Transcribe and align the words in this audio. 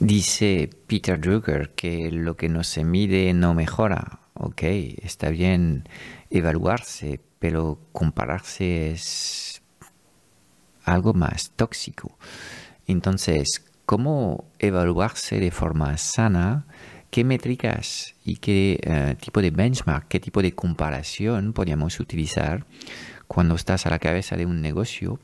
Dice 0.00 0.70
Peter 0.86 1.20
Drucker 1.20 1.74
que 1.74 2.10
lo 2.10 2.34
que 2.34 2.48
no 2.48 2.64
se 2.64 2.84
mide 2.84 3.34
no 3.34 3.52
mejora. 3.52 4.20
Ok, 4.32 4.62
está 5.02 5.28
bien 5.28 5.86
evaluarse, 6.30 7.20
pero 7.38 7.78
compararse 7.92 8.92
es 8.92 9.60
algo 10.84 11.12
más 11.12 11.50
tóxico. 11.54 12.16
Entonces, 12.86 13.62
¿cómo 13.84 14.46
evaluarse 14.58 15.38
de 15.38 15.50
forma 15.50 15.94
sana? 15.98 16.66
¿Qué 17.10 17.22
métricas 17.22 18.14
y 18.24 18.36
qué 18.36 18.80
eh, 18.82 19.16
tipo 19.20 19.42
de 19.42 19.50
benchmark, 19.50 20.08
qué 20.08 20.18
tipo 20.18 20.40
de 20.40 20.54
comparación 20.54 21.52
podríamos 21.52 22.00
utilizar 22.00 22.64
cuando 23.26 23.54
estás 23.54 23.84
a 23.84 23.90
la 23.90 23.98
cabeza 23.98 24.36
de 24.38 24.46
un 24.46 24.62
negocio 24.62 25.20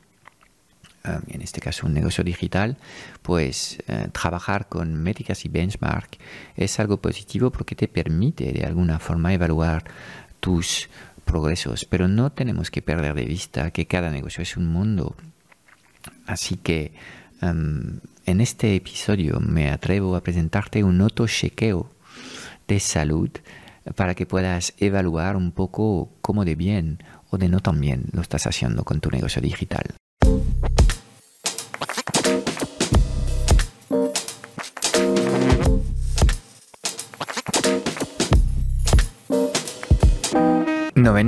en 1.28 1.42
este 1.42 1.60
caso 1.60 1.86
un 1.86 1.94
negocio 1.94 2.24
digital, 2.24 2.76
pues 3.22 3.78
eh, 3.86 4.08
trabajar 4.12 4.68
con 4.68 4.94
métricas 4.94 5.44
y 5.44 5.48
benchmark 5.48 6.18
es 6.56 6.78
algo 6.80 6.98
positivo 6.98 7.50
porque 7.50 7.74
te 7.74 7.88
permite 7.88 8.52
de 8.52 8.64
alguna 8.64 8.98
forma 8.98 9.32
evaluar 9.32 9.84
tus 10.40 10.88
progresos, 11.24 11.84
pero 11.84 12.08
no 12.08 12.30
tenemos 12.30 12.70
que 12.70 12.82
perder 12.82 13.14
de 13.14 13.24
vista 13.24 13.70
que 13.70 13.86
cada 13.86 14.10
negocio 14.10 14.42
es 14.42 14.56
un 14.56 14.66
mundo. 14.68 15.16
Así 16.26 16.56
que 16.56 16.92
um, 17.42 17.98
en 18.26 18.40
este 18.40 18.74
episodio 18.76 19.40
me 19.40 19.70
atrevo 19.70 20.16
a 20.16 20.22
presentarte 20.22 20.84
un 20.84 21.00
auto-chequeo 21.00 21.90
de 22.68 22.80
salud 22.80 23.30
para 23.94 24.14
que 24.14 24.26
puedas 24.26 24.74
evaluar 24.78 25.36
un 25.36 25.52
poco 25.52 26.10
cómo 26.20 26.44
de 26.44 26.54
bien 26.54 27.02
o 27.30 27.38
de 27.38 27.48
no 27.48 27.60
tan 27.60 27.80
bien 27.80 28.06
lo 28.12 28.22
estás 28.22 28.46
haciendo 28.46 28.84
con 28.84 29.00
tu 29.00 29.10
negocio 29.10 29.40
digital. 29.42 29.94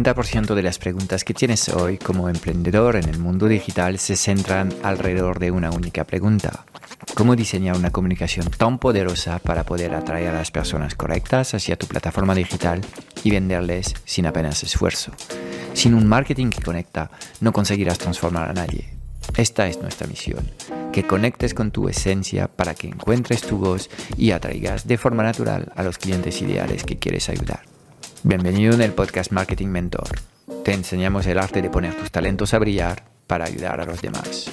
90% 0.04 0.54
de 0.54 0.62
las 0.62 0.78
preguntas 0.78 1.24
que 1.24 1.34
tienes 1.34 1.68
hoy 1.68 1.98
como 1.98 2.28
emprendedor 2.28 2.96
en 2.96 3.08
el 3.08 3.18
mundo 3.18 3.48
digital 3.48 3.98
se 3.98 4.16
centran 4.16 4.72
alrededor 4.82 5.38
de 5.38 5.50
una 5.50 5.70
única 5.70 6.04
pregunta. 6.04 6.64
¿Cómo 7.14 7.34
diseñar 7.34 7.76
una 7.76 7.90
comunicación 7.90 8.48
tan 8.50 8.78
poderosa 8.78 9.38
para 9.38 9.64
poder 9.64 9.94
atraer 9.94 10.28
a 10.28 10.38
las 10.38 10.50
personas 10.50 10.94
correctas 10.94 11.54
hacia 11.54 11.76
tu 11.76 11.86
plataforma 11.86 12.34
digital 12.34 12.80
y 13.24 13.30
venderles 13.30 13.94
sin 14.04 14.26
apenas 14.26 14.62
esfuerzo? 14.62 15.12
Sin 15.74 15.94
un 15.94 16.06
marketing 16.06 16.50
que 16.50 16.62
conecta, 16.62 17.10
no 17.40 17.52
conseguirás 17.52 17.98
transformar 17.98 18.50
a 18.50 18.54
nadie. 18.54 18.90
Esta 19.36 19.66
es 19.66 19.80
nuestra 19.80 20.06
misión, 20.06 20.48
que 20.92 21.06
conectes 21.06 21.54
con 21.54 21.70
tu 21.70 21.88
esencia 21.88 22.48
para 22.48 22.74
que 22.74 22.88
encuentres 22.88 23.42
tu 23.42 23.58
voz 23.58 23.90
y 24.16 24.30
atraigas 24.30 24.86
de 24.86 24.98
forma 24.98 25.22
natural 25.22 25.72
a 25.76 25.82
los 25.82 25.98
clientes 25.98 26.40
ideales 26.40 26.84
que 26.84 26.98
quieres 26.98 27.28
ayudar. 27.28 27.77
Bienvenido 28.24 28.74
en 28.74 28.80
el 28.80 28.92
podcast 28.92 29.30
Marketing 29.30 29.68
Mentor. 29.68 30.08
Te 30.64 30.72
enseñamos 30.72 31.24
el 31.26 31.38
arte 31.38 31.62
de 31.62 31.70
poner 31.70 31.94
tus 31.94 32.10
talentos 32.10 32.52
a 32.52 32.58
brillar 32.58 33.04
para 33.28 33.44
ayudar 33.44 33.80
a 33.80 33.84
los 33.84 34.02
demás. 34.02 34.50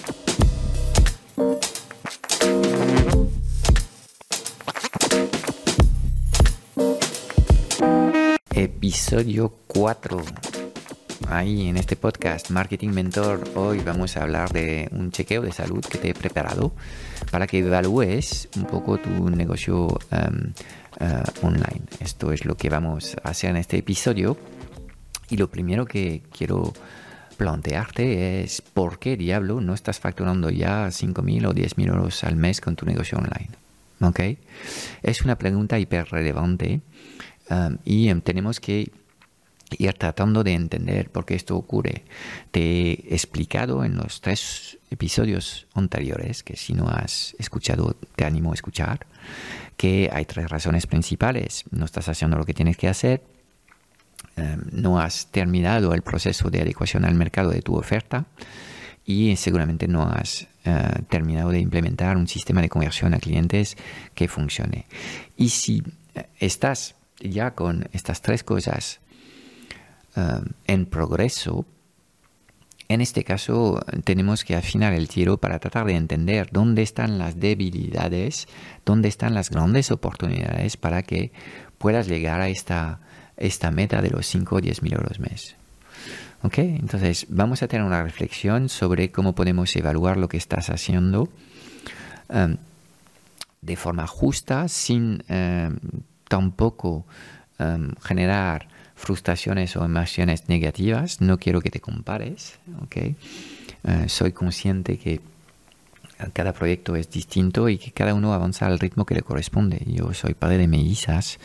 Episodio 8.53 9.51
4. 9.67 10.21
Ahí 11.27 11.67
en 11.67 11.77
este 11.77 11.95
podcast 11.95 12.51
Marketing 12.51 12.89
Mentor 12.89 13.49
hoy 13.55 13.79
vamos 13.79 14.15
a 14.15 14.21
hablar 14.21 14.51
de 14.53 14.87
un 14.91 15.11
chequeo 15.11 15.41
de 15.41 15.51
salud 15.51 15.83
que 15.83 15.97
te 15.97 16.09
he 16.09 16.13
preparado 16.13 16.71
para 17.31 17.47
que 17.47 17.59
evalúes 17.59 18.47
un 18.55 18.65
poco 18.65 18.99
tu 18.99 19.29
negocio 19.31 19.87
em, 20.11 20.53
eh, 20.99 21.23
online. 21.41 21.81
Esto 21.99 22.31
es 22.31 22.45
lo 22.45 22.55
que 22.55 22.69
vamos 22.69 23.15
a 23.23 23.29
hacer 23.29 23.51
en 23.51 23.57
este 23.57 23.77
episodio. 23.77 24.37
Y 25.29 25.37
lo 25.37 25.49
primero 25.49 25.85
que 25.85 26.21
quiero 26.35 26.73
plantearte 27.37 28.43
es 28.43 28.61
por 28.61 28.99
qué 28.99 29.17
diablo 29.17 29.61
no 29.61 29.73
estás 29.73 29.99
facturando 29.99 30.49
ya 30.49 30.87
5.000 30.87 31.47
o 31.47 31.53
10.000 31.53 31.87
euros 31.87 32.23
al 32.23 32.35
mes 32.35 32.61
con 32.61 32.75
tu 32.75 32.85
negocio 32.85 33.17
online. 33.17 33.49
¿Ok? 34.01 34.37
Es 35.01 35.21
una 35.21 35.37
pregunta 35.37 35.79
hiper 35.79 36.07
relevante 36.09 36.81
um, 37.49 37.77
y 37.83 38.09
em, 38.09 38.21
tenemos 38.21 38.59
que 38.59 38.91
ir 39.77 39.93
tratando 39.93 40.43
de 40.43 40.53
entender 40.53 41.09
por 41.09 41.25
qué 41.25 41.35
esto 41.35 41.55
ocurre. 41.55 42.03
Te 42.51 42.61
he 42.61 43.13
explicado 43.13 43.83
en 43.83 43.95
los 43.95 44.21
tres 44.21 44.77
episodios 44.91 45.67
anteriores, 45.73 46.43
que 46.43 46.55
si 46.55 46.73
no 46.73 46.87
has 46.87 47.35
escuchado, 47.39 47.95
te 48.15 48.25
animo 48.25 48.51
a 48.51 48.55
escuchar, 48.55 49.05
que 49.77 50.09
hay 50.11 50.25
tres 50.25 50.49
razones 50.49 50.87
principales. 50.87 51.65
No 51.71 51.85
estás 51.85 52.07
haciendo 52.09 52.37
lo 52.37 52.45
que 52.45 52.53
tienes 52.53 52.77
que 52.77 52.87
hacer, 52.87 53.23
em, 54.37 54.61
no 54.71 54.99
has 54.99 55.27
terminado 55.27 55.93
el 55.93 56.01
proceso 56.01 56.49
de 56.49 56.61
adecuación 56.61 57.05
al 57.05 57.15
mercado 57.15 57.51
de 57.51 57.61
tu 57.61 57.75
oferta 57.75 58.25
y 59.05 59.35
seguramente 59.35 59.87
no 59.87 60.03
has 60.03 60.47
eh, 60.63 61.03
terminado 61.09 61.51
de 61.51 61.59
implementar 61.59 62.17
un 62.17 62.27
sistema 62.27 62.61
de 62.61 62.69
conversión 62.69 63.13
a 63.13 63.19
clientes 63.19 63.77
que 64.15 64.27
funcione. 64.27 64.87
Y 65.37 65.49
si 65.49 65.83
eh, 66.15 66.25
estás 66.39 66.95
ya 67.19 67.51
con 67.51 67.87
estas 67.93 68.21
tres 68.21 68.43
cosas 68.43 68.99
em, 70.15 70.45
en 70.67 70.85
progreso, 70.85 71.65
en 72.87 73.01
este 73.01 73.23
caso 73.23 73.81
tenemos 74.03 74.43
que 74.43 74.55
afinar 74.55 74.93
el 74.93 75.07
tiro 75.07 75.37
para 75.37 75.59
tratar 75.59 75.85
de 75.85 75.95
entender 75.95 76.49
dónde 76.51 76.83
están 76.83 77.17
las 77.17 77.39
debilidades, 77.39 78.47
dónde 78.85 79.07
están 79.07 79.33
las 79.33 79.49
grandes 79.49 79.89
oportunidades 79.91 80.77
para 80.77 81.01
que 81.01 81.31
puedas 81.79 82.07
llegar 82.07 82.41
a 82.41 82.49
esta, 82.49 82.99
meta 83.71 84.01
de 84.01 84.11
los 84.11 84.27
5 84.27 84.55
o 84.55 84.61
10 84.61 84.83
mil 84.83 84.93
euros 84.93 85.19
mes. 85.19 85.55
¿Ok? 86.43 86.59
Entonces 86.59 87.25
vamos 87.29 87.63
a 87.63 87.67
tener 87.67 87.85
una 87.85 88.03
reflexión 88.03 88.69
sobre 88.69 89.11
cómo 89.11 89.33
podemos 89.33 89.75
evaluar 89.75 90.17
lo 90.17 90.29
que 90.29 90.37
estás 90.37 90.69
haciendo 90.69 91.27
um, 92.29 92.57
de 93.61 93.75
forma 93.75 94.05
justa 94.05 94.67
sin 94.67 95.23
um, 95.27 95.75
tampoco 96.27 97.07
um, 97.57 97.95
generar 98.03 98.74
frustraciones 98.95 99.75
o 99.75 99.83
emociones 99.83 100.47
negativas, 100.47 101.21
no 101.21 101.37
quiero 101.37 101.61
que 101.61 101.69
te 101.69 101.79
compares, 101.79 102.57
¿ok? 102.81 102.95
Eh, 102.97 103.15
soy 104.07 104.31
consciente 104.31 104.97
que 104.97 105.21
cada 106.33 106.53
proyecto 106.53 106.95
es 106.95 107.09
distinto 107.09 107.67
y 107.69 107.77
que 107.77 107.91
cada 107.91 108.13
uno 108.13 108.33
avanza 108.33 108.65
al 108.65 108.79
ritmo 108.79 109.05
que 109.05 109.15
le 109.15 109.21
corresponde. 109.21 109.81
Yo 109.85 110.13
soy 110.13 110.33
padre 110.33 110.57
de 110.57 110.67
mellizas 110.67 111.39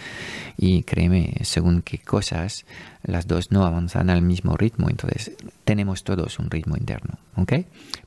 y 0.57 0.83
créeme, 0.83 1.35
según 1.43 1.83
qué 1.83 1.99
cosas, 1.99 2.67
las 3.03 3.27
dos 3.27 3.51
no 3.51 3.65
avanzan 3.65 4.11
al 4.11 4.23
mismo 4.23 4.57
ritmo. 4.57 4.89
Entonces, 4.89 5.33
tenemos 5.65 6.05
todos 6.05 6.39
un 6.39 6.51
ritmo 6.51 6.77
interno, 6.77 7.19
¿ok? 7.37 7.53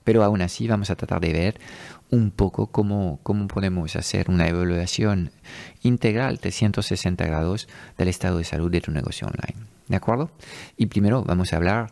Pero 0.04 0.24
aún 0.24 0.42
así 0.42 0.68
vamos 0.68 0.90
a 0.90 0.96
tratar 0.96 1.20
de 1.20 1.34
ver 1.34 1.60
un 2.10 2.32
poco 2.32 2.68
cómo, 2.68 3.20
cómo 3.24 3.48
podemos 3.48 3.96
hacer 3.96 4.30
una 4.30 4.48
evaluación 4.48 5.32
integral 5.82 6.38
de 6.38 6.52
160 6.52 7.26
grados 7.26 7.68
del 7.98 8.08
estado 8.08 8.38
de 8.38 8.44
salud 8.44 8.72
de 8.72 8.82
tu 8.82 8.92
negocio 8.92 9.28
online. 9.28 9.68
¿De 9.88 9.96
acuerdo? 9.96 10.32
Y 10.78 10.86
primero 10.86 11.24
vamos 11.24 11.54
a 11.54 11.58
hablar 11.58 11.92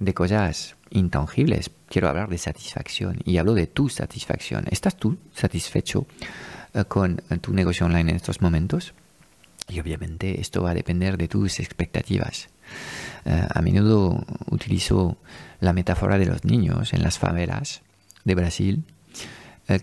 de 0.00 0.14
cosas 0.14 0.76
intangibles. 0.90 1.70
Quiero 1.88 2.08
hablar 2.08 2.28
de 2.28 2.38
satisfacción 2.38 3.18
y 3.24 3.38
hablo 3.38 3.54
de 3.54 3.66
tu 3.66 3.88
satisfacción. 3.88 4.64
¿Estás 4.70 4.96
tú 4.96 5.18
satisfecho 5.34 6.06
eh, 6.74 6.84
con 6.84 7.22
eh, 7.30 7.38
tu 7.38 7.52
negocio 7.52 7.86
online 7.86 8.10
en 8.10 8.16
estos 8.16 8.40
momentos? 8.40 8.94
Y 9.68 9.80
obviamente 9.80 10.40
esto 10.40 10.62
va 10.62 10.70
a 10.70 10.74
depender 10.74 11.18
de 11.18 11.28
tus 11.28 11.60
expectativas. 11.60 12.48
Eh, 13.24 13.46
a 13.48 13.62
menudo 13.62 14.24
utilizo 14.50 15.18
la 15.60 15.72
metáfora 15.72 16.18
de 16.18 16.26
los 16.26 16.44
niños 16.44 16.92
en 16.94 17.02
las 17.02 17.18
favelas 17.18 17.82
de 18.24 18.34
Brasil 18.34 18.84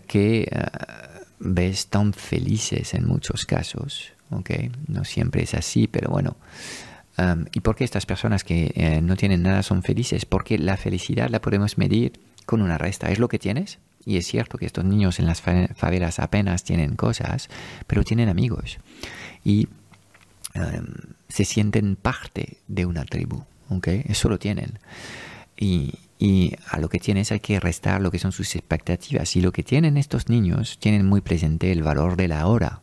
que 0.08 0.50
ves 1.38 1.88
tan 1.88 2.14
felices 2.14 2.96
en 2.96 3.06
muchos 3.06 3.46
casos. 3.46 4.14
¿okay? 4.32 4.72
No 4.88 5.04
siempre 5.04 5.44
es 5.44 5.54
así, 5.54 5.88
pero 5.88 6.10
bueno. 6.10 6.38
¿Y 7.54 7.62
por 7.62 7.76
qué 7.76 7.84
estas 7.84 8.06
personas 8.06 8.44
que 8.44 8.74
eh, 8.76 9.02
no 9.02 9.16
tienen 9.16 9.44
nada 9.44 9.64
son 9.64 9.84
felices? 9.84 10.26
Porque 10.26 10.58
la 10.58 10.78
felicidad 10.78 11.30
la 11.30 11.42
podemos 11.42 11.78
medir 11.78 12.20
con 12.46 12.62
una 12.62 12.78
resta. 12.78 13.10
Es 13.12 13.20
lo 13.20 13.28
que 13.28 13.40
tienes. 13.40 13.80
Y 14.06 14.18
es 14.18 14.28
cierto 14.28 14.58
que 14.58 14.66
estos 14.66 14.86
niños 14.86 15.20
en 15.20 15.26
las 15.26 15.42
favelas 15.42 16.20
apenas 16.20 16.64
tienen 16.64 16.96
cosas, 16.96 17.50
pero 17.88 18.04
tienen 18.04 18.30
amigos. 18.30 18.78
Y 19.44 19.68
se 21.28 21.46
sienten 21.46 21.96
parte 21.96 22.58
de 22.68 22.86
una 22.86 23.06
tribu. 23.06 23.44
Eso 23.84 24.30
lo 24.30 24.40
tienen. 24.40 24.80
Y, 25.58 25.96
y 26.20 26.54
a 26.70 26.80
lo 26.80 26.90
que 26.90 27.00
tienes 27.00 27.32
hay 27.32 27.40
que 27.40 27.60
restar 27.60 28.02
lo 28.02 28.12
que 28.12 28.20
son 28.20 28.32
sus 28.32 28.56
expectativas. 28.56 29.36
Y 29.36 29.42
lo 29.42 29.52
que 29.52 29.64
tienen 29.64 29.98
estos 29.98 30.30
niños, 30.30 30.78
tienen 30.80 31.06
muy 31.06 31.22
presente 31.22 31.72
el 31.72 31.84
valor 31.84 32.16
de 32.16 32.28
la 32.28 32.48
hora, 32.48 32.82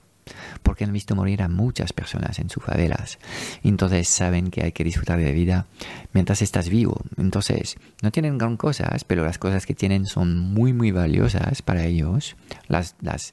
porque 0.62 0.84
han 0.84 0.93
visto 0.93 1.14
morir 1.14 1.43
a 1.43 1.49
muchas 1.49 1.93
personas 1.93 2.38
en 2.38 2.50
sus 2.50 2.62
favelas. 2.62 3.19
Entonces 3.62 4.08
saben 4.08 4.50
que 4.50 4.64
hay 4.64 4.73
que 4.73 4.84
disfrutar 4.84 5.19
de 5.19 5.32
vida 5.32 5.67
mientras 6.12 6.43
estás 6.43 6.69
vivo. 6.69 7.00
Entonces, 7.17 7.76
no 8.02 8.11
tienen 8.11 8.38
gran 8.38 8.56
cosas, 8.56 9.05
pero 9.05 9.25
las 9.25 9.38
cosas 9.38 9.67
que 9.67 9.75
tienen 9.75 10.06
son 10.06 10.38
muy, 10.38 10.73
muy 10.73 10.90
valiosas 10.90 11.62
para 11.62 11.84
ellos. 11.84 12.37
Las, 12.69 12.96
las, 13.00 13.32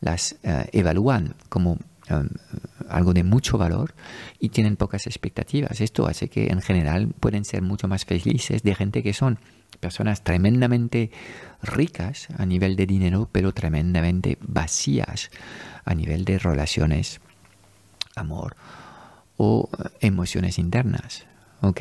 las 0.00 0.36
eh, 0.42 0.68
evalúan 0.72 1.34
como 1.48 1.78
algo 2.88 3.14
de 3.14 3.24
mucho 3.24 3.58
valor 3.58 3.94
y 4.38 4.50
tienen 4.50 4.76
pocas 4.76 5.06
expectativas. 5.06 5.80
Esto 5.80 6.06
hace 6.06 6.28
que 6.28 6.48
en 6.48 6.60
general 6.60 7.08
pueden 7.20 7.44
ser 7.44 7.62
mucho 7.62 7.88
más 7.88 8.04
felices 8.04 8.62
de 8.62 8.74
gente 8.74 9.02
que 9.02 9.12
son 9.12 9.38
personas 9.80 10.22
tremendamente 10.22 11.10
ricas 11.62 12.28
a 12.36 12.46
nivel 12.46 12.76
de 12.76 12.86
dinero, 12.86 13.28
pero 13.30 13.52
tremendamente 13.52 14.38
vacías 14.40 15.30
a 15.84 15.94
nivel 15.94 16.24
de 16.24 16.38
relaciones, 16.38 17.20
amor 18.16 18.56
o 19.36 19.68
emociones 20.00 20.58
internas. 20.58 21.26
¿Ok? 21.60 21.80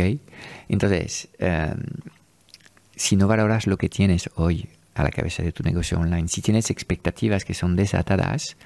Entonces, 0.70 1.28
em, 1.40 1.78
si 2.96 3.16
no 3.16 3.28
valoras 3.28 3.68
lo 3.68 3.78
que 3.78 3.90
tienes 3.90 4.30
hoy 4.36 4.70
a 4.96 5.04
la 5.04 5.10
cabeza 5.10 5.44
de 5.44 5.52
tu 5.52 5.64
negocio 5.64 6.00
online, 6.00 6.28
si 6.28 6.42
tienes 6.42 6.70
expectativas 6.70 7.46
que 7.46 7.54
son 7.54 7.76
desatadas, 7.76 8.58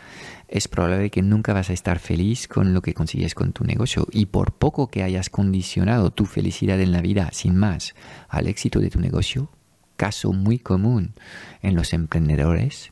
es 0.48 0.68
probable 0.68 1.10
que 1.10 1.22
nunca 1.22 1.54
vas 1.54 1.70
a 1.70 1.74
estar 1.74 2.00
feliz 2.00 2.48
con 2.48 2.74
lo 2.74 2.82
que 2.82 2.94
consigues 2.94 3.34
con 3.36 3.54
tu 3.54 3.64
negocio. 3.64 4.08
Y 4.12 4.28
por 4.28 4.54
poco 4.54 4.88
que 4.88 5.04
hayas 5.04 5.30
condicionado 5.30 6.12
tu 6.12 6.26
felicidad 6.26 6.80
en 6.82 6.92
la 6.92 7.02
vida, 7.02 7.30
sin 7.32 7.56
más, 7.56 7.96
al 8.28 8.48
éxito 8.48 8.80
de 8.80 8.90
tu 8.90 9.00
negocio, 9.00 9.50
caso 9.96 10.34
muy 10.34 10.60
común 10.60 11.14
en 11.62 11.76
los 11.76 11.94
emprendedores, 11.94 12.92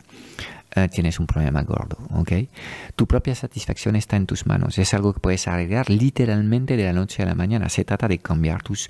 eh, 0.76 0.90
tienes 0.90 1.20
un 1.20 1.28
problema 1.28 1.64
gordo, 1.64 1.98
¿ok? 2.12 2.32
Tu 2.96 3.08
propia 3.08 3.34
satisfacción 3.34 3.96
está 3.96 4.18
en 4.18 4.26
tus 4.26 4.46
manos. 4.46 4.78
Es 4.78 4.94
algo 4.94 5.14
que 5.14 5.22
puedes 5.22 5.48
arreglar 5.48 5.90
literalmente 5.90 6.76
de 6.76 6.84
la 6.84 6.94
noche 6.94 7.24
a 7.24 7.26
la 7.26 7.36
mañana. 7.36 7.70
Se 7.70 7.86
trata 7.86 8.10
de 8.10 8.18
cambiar 8.18 8.62
tus 8.62 8.90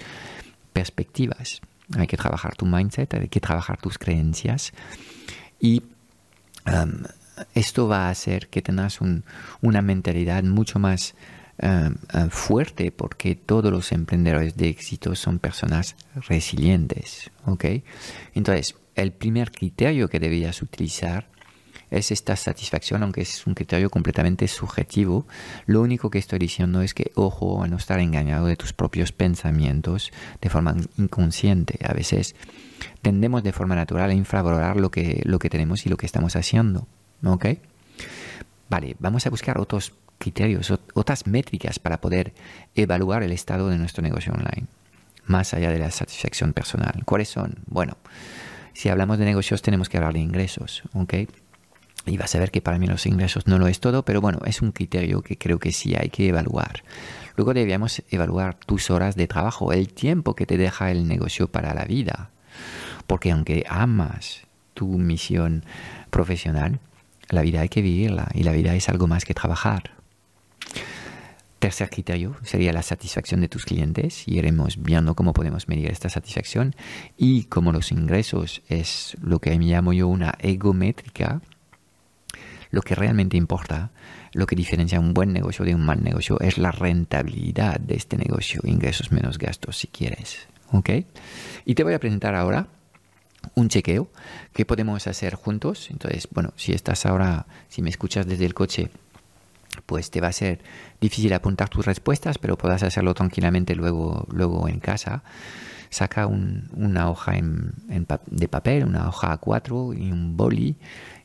perspectivas. 0.74 1.62
Hay 1.98 2.08
que 2.08 2.18
trabajar 2.18 2.56
tu 2.56 2.66
mindset, 2.66 3.14
hay 3.14 3.28
que 3.28 3.40
trabajar 3.40 3.80
tus 3.80 3.98
creencias 3.98 4.74
y 5.60 5.84
um, 6.66 7.04
esto 7.54 7.88
va 7.88 8.08
a 8.08 8.10
hacer 8.10 8.48
que 8.48 8.62
tengas 8.62 9.00
una 9.62 9.82
mentalidad 9.82 10.44
mucho 10.44 10.80
más 10.80 11.16
um, 11.62 11.96
uh, 12.14 12.30
fuerte 12.30 12.92
porque 12.92 13.36
todos 13.36 13.72
los 13.72 13.92
emprendedores 13.92 14.56
de 14.56 14.70
éxito 14.70 15.16
son 15.16 15.40
personas 15.40 15.96
resilientes. 16.28 17.32
¿ok? 17.46 17.66
Entonces, 18.34 18.76
el 18.96 19.12
primer 19.12 19.52
criterio 19.52 20.08
que 20.08 20.20
deberías 20.20 20.62
utilizar 20.62 21.28
es 21.98 22.12
esta 22.12 22.36
satisfacción, 22.36 23.04
aunque 23.04 23.22
es 23.22 23.46
un 23.48 23.54
criterio 23.54 23.90
completamente 23.90 24.48
subjetivo. 24.48 25.26
Lo 25.66 25.82
único 25.82 26.10
que 26.10 26.20
estoy 26.20 26.40
diciendo 26.40 26.82
es 26.82 26.94
que 26.94 27.12
ojo 27.16 27.64
a 27.64 27.68
no 27.68 27.78
estar 27.78 28.00
engañado 28.00 28.48
de 28.48 28.56
tus 28.56 28.74
propios 28.74 29.12
pensamientos 29.12 30.12
de 30.42 30.50
forma 30.50 30.76
inconsciente. 30.98 31.80
A 31.86 31.94
veces 31.94 32.36
tendemos 33.02 33.44
de 33.44 33.54
forma 33.54 33.76
natural 33.76 34.10
a 34.10 34.14
infravalorar 34.14 34.78
lo 34.78 34.92
que, 34.92 35.22
lo 35.26 35.40
que 35.40 35.50
tenemos 35.50 35.86
y 35.86 35.90
lo 35.90 35.98
que 35.98 36.06
estamos 36.06 36.36
haciendo. 36.36 36.88
¿Ok? 37.24 37.46
Vale, 38.70 38.96
vamos 39.00 39.26
a 39.26 39.30
buscar 39.30 39.60
otros 39.60 39.94
criterios, 40.18 40.74
otras 40.94 41.28
métricas 41.28 41.80
para 41.80 42.02
poder 42.02 42.34
evaluar 42.76 43.24
el 43.24 43.32
estado 43.32 43.70
de 43.70 43.78
nuestro 43.78 44.02
negocio 44.02 44.34
online, 44.34 44.68
más 45.26 45.54
allá 45.54 45.72
de 45.72 45.80
la 45.80 45.92
satisfacción 45.92 46.54
personal. 46.54 47.04
¿Cuáles 47.06 47.30
son? 47.30 47.56
Bueno, 47.68 47.98
si 48.74 48.90
hablamos 48.90 49.18
de 49.18 49.26
negocios 49.26 49.62
tenemos 49.62 49.90
que 49.90 49.98
hablar 49.98 50.14
de 50.14 50.20
ingresos, 50.20 50.84
¿ok? 50.94 51.14
Y 52.06 52.18
vas 52.18 52.36
a 52.36 52.40
ver 52.40 52.52
que 52.52 52.62
para 52.62 52.78
mí 52.78 52.88
los 52.88 53.06
ingresos 53.06 53.48
no 53.48 53.58
lo 53.58 53.68
es 53.68 53.80
todo, 53.80 54.06
pero 54.06 54.22
bueno, 54.22 54.40
es 54.46 54.62
un 54.62 54.72
criterio 54.72 55.22
que 55.22 55.38
creo 55.38 55.60
que 55.60 55.72
sí 55.72 55.96
hay 55.96 56.10
que 56.10 56.28
evaluar. 56.28 56.84
Luego 57.36 57.54
debíamos 57.54 58.04
evaluar 58.12 58.56
tus 58.56 58.92
horas 58.92 59.16
de 59.16 59.28
trabajo, 59.28 59.74
el 59.74 59.94
tiempo 59.94 60.36
que 60.36 60.46
te 60.46 60.58
deja 60.58 60.92
el 60.92 61.08
negocio 61.08 61.48
para 61.48 61.74
la 61.74 61.86
vida. 61.86 62.30
Porque 63.08 63.32
aunque 63.32 63.66
amas 63.68 64.42
tu 64.74 64.88
misión 64.88 65.64
profesional, 66.10 66.80
la 67.30 67.42
vida 67.42 67.62
hay 67.62 67.70
que 67.70 67.82
vivirla 67.82 68.30
y 68.34 68.44
la 68.44 68.52
vida 68.52 68.76
es 68.76 68.88
algo 68.90 69.08
más 69.08 69.26
que 69.26 69.34
trabajar. 69.34 69.92
Tercer 71.60 71.90
criterio 71.90 72.36
sería 72.44 72.74
la 72.74 72.84
satisfacción 72.84 73.42
de 73.42 73.48
tus 73.48 73.66
clientes 73.66 74.28
y 74.28 74.38
iremos 74.38 74.78
viendo 74.82 75.16
cómo 75.16 75.34
podemos 75.34 75.68
medir 75.68 75.90
esta 75.90 76.10
satisfacción 76.10 76.76
y 77.18 77.46
como 77.46 77.72
los 77.72 77.92
ingresos 77.92 78.62
es 78.70 79.18
lo 79.22 79.40
que 79.40 79.58
llamo 79.58 79.94
yo 79.94 80.08
una 80.08 80.36
egométrica, 80.40 81.42
lo 82.76 82.82
que 82.82 82.94
realmente 82.94 83.38
importa, 83.38 83.92
lo 84.34 84.46
que 84.48 84.56
diferencia 84.58 85.00
un 85.00 85.14
buen 85.14 85.32
negocio 85.32 85.64
de 85.64 85.74
un 85.74 85.86
mal 85.86 86.04
negocio 86.04 86.38
es 86.42 86.58
la 86.58 86.72
rentabilidad 86.72 87.80
de 87.80 87.96
este 87.96 88.18
negocio, 88.18 88.60
ingresos 88.66 89.14
menos 89.14 89.38
gastos 89.38 89.78
si 89.78 89.88
quieres. 89.88 90.50
¿Ok? 90.74 90.90
Y 91.64 91.76
te 91.76 91.86
voy 91.86 91.94
a 91.94 92.00
presentar 92.00 92.36
ahora 92.36 92.68
un 93.54 93.70
chequeo 93.70 94.10
que 94.52 94.66
podemos 94.66 95.08
hacer 95.08 95.36
juntos. 95.36 95.90
Entonces, 95.90 96.28
bueno, 96.32 96.52
si 96.58 96.74
estás 96.74 97.06
ahora, 97.06 97.46
si 97.70 97.82
me 97.82 97.90
escuchas 97.90 98.28
desde 98.28 98.46
el 98.46 98.54
coche, 98.54 98.90
pues 99.86 100.12
te 100.12 100.20
va 100.20 100.28
a 100.28 100.34
ser 100.34 100.60
difícil 101.00 101.32
apuntar 101.32 101.70
tus 101.70 101.86
respuestas, 101.86 102.40
pero 102.40 102.58
podrás 102.58 102.84
hacerlo 102.84 103.14
tranquilamente 103.14 103.74
luego, 103.74 104.28
luego 104.30 104.68
en 104.68 104.82
casa. 104.82 105.24
Saca 105.90 106.28
una 106.28 107.10
hoja 107.10 107.36
de 107.38 108.48
papel, 108.50 108.84
una 108.84 109.08
hoja 109.08 109.40
A4 109.40 109.98
y 109.98 110.12
un 110.12 110.36
boli 110.36 110.76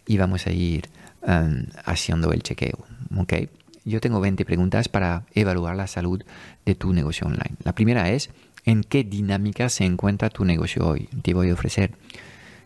y 0.06 0.16
vamos 0.16 0.46
a 0.46 0.52
ir 0.52 0.88
Um, 1.22 1.66
haciendo 1.84 2.32
el 2.32 2.42
chequeo. 2.42 2.78
¿okay? 3.18 3.50
Yo 3.84 4.00
tengo 4.00 4.20
20 4.20 4.46
preguntas 4.46 4.88
para 4.88 5.24
evaluar 5.34 5.76
la 5.76 5.86
salud 5.86 6.24
de 6.64 6.74
tu 6.74 6.94
negocio 6.94 7.26
online. 7.26 7.56
La 7.62 7.74
primera 7.74 8.08
es, 8.08 8.30
¿en 8.64 8.82
qué 8.82 9.04
dinámica 9.04 9.68
se 9.68 9.84
encuentra 9.84 10.30
tu 10.30 10.46
negocio 10.46 10.86
hoy? 10.86 11.10
Te 11.22 11.34
voy 11.34 11.50
a 11.50 11.52
ofrecer 11.52 11.92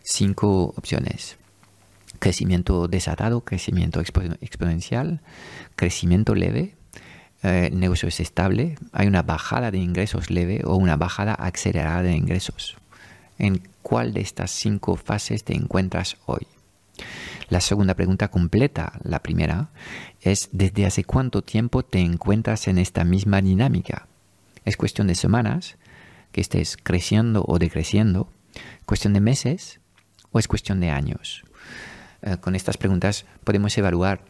cinco 0.03 0.73
opciones. 0.77 1.35
Crecimiento 2.19 2.87
desatado, 2.87 3.41
crecimiento 3.41 3.99
exponencial, 3.99 5.19
crecimiento 5.75 6.33
leve, 6.33 6.75
eh, 7.43 7.69
el 7.73 7.79
negocio 7.79 8.07
es 8.07 8.21
estable, 8.21 8.77
hay 8.93 9.07
una 9.07 9.21
bajada 9.21 9.69
de 9.69 9.79
ingresos 9.79 10.29
leve 10.29 10.61
o 10.63 10.75
una 10.75 10.95
bajada 10.95 11.33
acelerada 11.33 12.03
de 12.03 12.15
ingresos. 12.15 12.77
¿En 13.37 13.61
cuál 13.81 14.13
de 14.13 14.21
estas 14.21 14.51
cinco 14.51 14.95
fases 14.95 15.43
te 15.43 15.53
encuentras 15.55 16.15
hoy? 16.25 16.47
La 17.47 17.61
segunda 17.61 17.93
pregunta 17.93 18.29
completa, 18.29 18.99
la 19.03 19.19
primera, 19.19 19.69
es 20.21 20.49
¿desde 20.51 20.85
hace 20.85 21.03
cuánto 21.03 21.41
tiempo 21.41 21.83
te 21.83 21.99
encuentras 21.99 22.67
en 22.67 22.77
esta 22.77 23.03
misma 23.03 23.41
dinámica? 23.41 24.07
¿Es 24.63 24.77
cuestión 24.77 25.07
de 25.07 25.15
semanas 25.15 25.77
que 26.31 26.41
estés 26.41 26.77
creciendo 26.81 27.45
o 27.47 27.59
decreciendo? 27.59 28.29
¿Cuestión 28.85 29.13
de 29.13 29.21
meses 29.21 29.79
o 30.31 30.39
es 30.39 30.47
cuestión 30.47 30.79
de 30.79 30.89
años? 30.89 31.43
Eh, 32.23 32.37
con 32.37 32.55
estas 32.55 32.77
preguntas 32.77 33.25
podemos 33.43 33.77
evaluar 33.77 34.21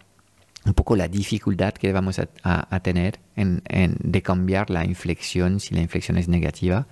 un 0.65 0.73
poco 0.73 0.95
la 0.95 1.07
dificultad 1.07 1.73
que 1.73 1.93
vamos 1.93 2.19
a, 2.19 2.79
tener 2.81 3.19
en, 3.36 3.62
de 4.00 4.22
cambiar 4.24 4.72
la 4.72 4.84
inflexión 4.84 5.60
si 5.60 5.75
la 5.75 5.81
inflexión 5.81 6.17
es 6.17 6.27
negativa 6.27 6.88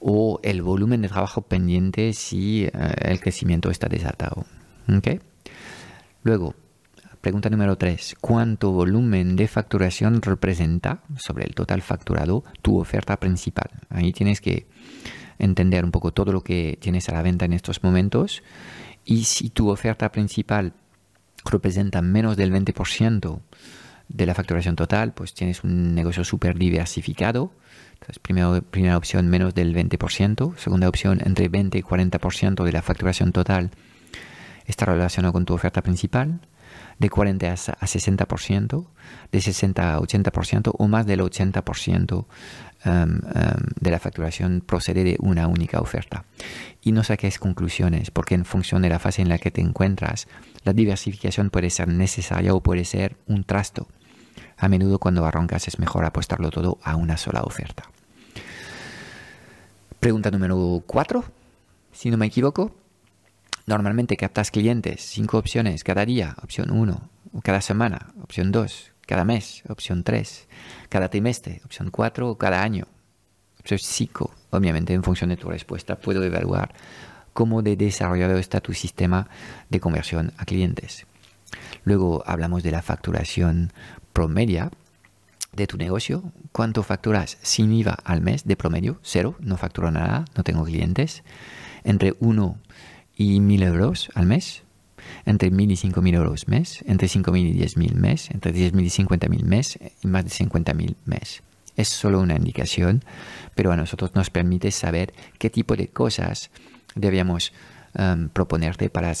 o 0.00 0.40
el 0.42 0.62
volumen 0.62 1.02
de 1.02 1.08
trabajo 1.08 1.42
pendiente 1.42 2.14
si 2.14 2.64
eh, 2.64 2.70
el 3.02 3.20
crecimiento 3.20 3.70
está 3.70 3.88
desatado. 3.88 4.46
¿Okay? 4.88 5.20
Luego, 6.26 6.56
pregunta 7.20 7.50
número 7.50 7.78
3. 7.78 8.16
¿Cuánto 8.20 8.72
volumen 8.72 9.36
de 9.36 9.46
facturación 9.46 10.20
representa 10.22 11.04
sobre 11.16 11.44
el 11.44 11.54
total 11.54 11.82
facturado 11.82 12.42
tu 12.62 12.80
oferta 12.80 13.20
principal? 13.20 13.70
Ahí 13.90 14.12
tienes 14.12 14.40
que 14.40 14.66
entender 15.38 15.84
un 15.84 15.92
poco 15.92 16.12
todo 16.12 16.32
lo 16.32 16.42
que 16.42 16.78
tienes 16.80 17.08
a 17.08 17.12
la 17.12 17.22
venta 17.22 17.44
en 17.44 17.52
estos 17.52 17.84
momentos 17.84 18.42
y 19.04 19.22
si 19.22 19.50
tu 19.50 19.68
oferta 19.68 20.10
principal 20.10 20.72
representa 21.44 22.02
menos 22.02 22.36
del 22.36 22.52
20% 22.52 23.40
de 24.08 24.26
la 24.26 24.34
facturación 24.34 24.74
total, 24.74 25.14
pues 25.14 25.32
tienes 25.32 25.62
un 25.62 25.94
negocio 25.94 26.24
súper 26.24 26.58
diversificado. 26.58 27.52
Entonces, 28.00 28.18
primera 28.18 28.96
opción, 28.96 29.28
menos 29.28 29.54
del 29.54 29.76
20%. 29.76 30.56
Segunda 30.56 30.88
opción, 30.88 31.20
entre 31.24 31.48
20 31.48 31.78
y 31.78 31.82
40% 31.82 32.64
de 32.64 32.72
la 32.72 32.82
facturación 32.82 33.30
total 33.30 33.70
está 34.66 34.86
relacionado 34.86 35.32
con 35.32 35.44
tu 35.44 35.54
oferta 35.54 35.82
principal, 35.82 36.40
de 36.98 37.10
40 37.10 37.46
a 37.46 37.54
60%, 37.54 38.86
de 39.32 39.40
60 39.40 39.94
a 39.94 40.00
80% 40.00 40.72
o 40.76 40.88
más 40.88 41.06
del 41.06 41.20
80% 41.20 42.12
um, 42.14 42.92
um, 42.92 43.18
de 43.80 43.90
la 43.90 43.98
facturación 43.98 44.62
procede 44.64 45.04
de 45.04 45.16
una 45.20 45.46
única 45.46 45.80
oferta. 45.80 46.24
Y 46.82 46.92
no 46.92 47.04
saques 47.04 47.38
conclusiones, 47.38 48.10
porque 48.10 48.34
en 48.34 48.44
función 48.44 48.82
de 48.82 48.88
la 48.88 48.98
fase 48.98 49.22
en 49.22 49.28
la 49.28 49.38
que 49.38 49.50
te 49.50 49.60
encuentras, 49.60 50.28
la 50.64 50.72
diversificación 50.72 51.50
puede 51.50 51.70
ser 51.70 51.88
necesaria 51.88 52.54
o 52.54 52.62
puede 52.62 52.84
ser 52.84 53.16
un 53.26 53.44
trasto. 53.44 53.88
A 54.56 54.68
menudo 54.68 54.98
cuando 54.98 55.26
arrancas 55.26 55.68
es 55.68 55.78
mejor 55.78 56.04
apostarlo 56.04 56.50
todo 56.50 56.78
a 56.82 56.96
una 56.96 57.16
sola 57.16 57.42
oferta. 57.42 57.84
Pregunta 60.00 60.30
número 60.30 60.82
4, 60.86 61.24
si 61.92 62.10
no 62.10 62.16
me 62.16 62.26
equivoco. 62.26 62.74
Normalmente 63.66 64.16
captas 64.16 64.52
clientes, 64.52 65.02
cinco 65.02 65.38
opciones 65.38 65.82
cada 65.82 66.06
día, 66.06 66.36
opción 66.40 66.70
1, 66.70 67.10
cada 67.42 67.60
semana, 67.60 68.12
opción 68.22 68.52
2, 68.52 68.92
cada 69.04 69.24
mes, 69.24 69.64
opción 69.68 70.04
3, 70.04 70.46
cada 70.88 71.08
trimestre, 71.08 71.60
opción 71.64 71.90
4 71.90 72.30
o 72.30 72.38
cada 72.38 72.62
año, 72.62 72.86
opción 73.58 73.80
5. 73.80 74.30
Obviamente, 74.50 74.94
en 74.94 75.02
función 75.02 75.30
de 75.30 75.36
tu 75.36 75.48
respuesta, 75.48 75.96
puedo 75.96 76.22
evaluar 76.22 76.74
cómo 77.32 77.60
de 77.60 77.74
desarrollado 77.76 78.38
está 78.38 78.60
tu 78.60 78.72
sistema 78.72 79.28
de 79.68 79.80
conversión 79.80 80.32
a 80.38 80.44
clientes. 80.44 81.04
Luego 81.82 82.22
hablamos 82.24 82.62
de 82.62 82.70
la 82.70 82.82
facturación 82.82 83.72
promedia 84.12 84.70
de 85.52 85.66
tu 85.66 85.76
negocio. 85.76 86.22
¿Cuánto 86.52 86.84
facturas 86.84 87.36
sin 87.42 87.72
IVA 87.72 87.98
al 88.04 88.20
mes 88.20 88.44
de 88.44 88.54
promedio? 88.54 89.00
Cero, 89.02 89.34
no 89.40 89.56
facturo 89.56 89.90
nada, 89.90 90.24
no 90.36 90.44
tengo 90.44 90.62
clientes. 90.62 91.24
Entre 91.82 92.14
1 92.20 92.58
y 93.16 93.40
1000 93.40 93.62
euros 93.62 94.10
al 94.14 94.26
mes. 94.26 94.62
Entre 95.24 95.50
1000 95.50 95.72
y 95.72 95.76
5000 95.76 96.14
euros 96.14 96.48
mes. 96.48 96.84
Entre 96.86 97.08
5000 97.08 97.46
y 97.46 97.52
10000 97.52 97.94
mes. 97.94 98.30
Entre 98.30 98.52
10000 98.52 98.86
y 98.86 98.90
50000 98.90 99.44
mes. 99.44 99.78
Y 100.02 100.06
más 100.06 100.24
de 100.24 100.30
50000 100.30 100.96
mes. 101.06 101.42
Es 101.76 101.88
solo 101.88 102.20
una 102.20 102.36
indicación, 102.36 103.04
pero 103.54 103.70
a 103.70 103.76
nosotros 103.76 104.14
nos 104.14 104.30
permite 104.30 104.70
saber 104.70 105.12
qué 105.38 105.50
tipo 105.50 105.76
de 105.76 105.88
cosas 105.88 106.50
debíamos 106.94 107.52
um, 107.98 108.28
proponerte 108.30 108.88
para 108.88 109.12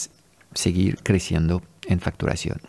seguir 0.54 0.98
creciendo 1.02 1.62
en 1.86 2.00
facturación. 2.00 2.60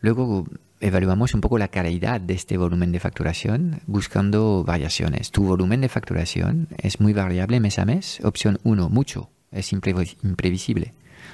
Luego 0.00 0.46
evaluamos 0.82 1.32
un 1.32 1.40
poco 1.40 1.58
la 1.58 1.68
calidad 1.68 2.20
de 2.20 2.34
este 2.34 2.56
volumen 2.58 2.90
de 2.90 3.00
facturación 3.00 3.80
buscando 3.86 4.64
variaciones. 4.64 5.30
Tu 5.30 5.44
volumen 5.44 5.80
de 5.80 5.88
facturación 5.88 6.68
es 6.76 7.00
muy 7.00 7.12
variable 7.12 7.60
mes 7.60 7.78
a 7.78 7.84
mes. 7.84 8.20
Opción 8.24 8.58
1, 8.64 8.88
mucho, 8.88 9.30
es 9.52 9.72
imprevisible. 9.72 10.92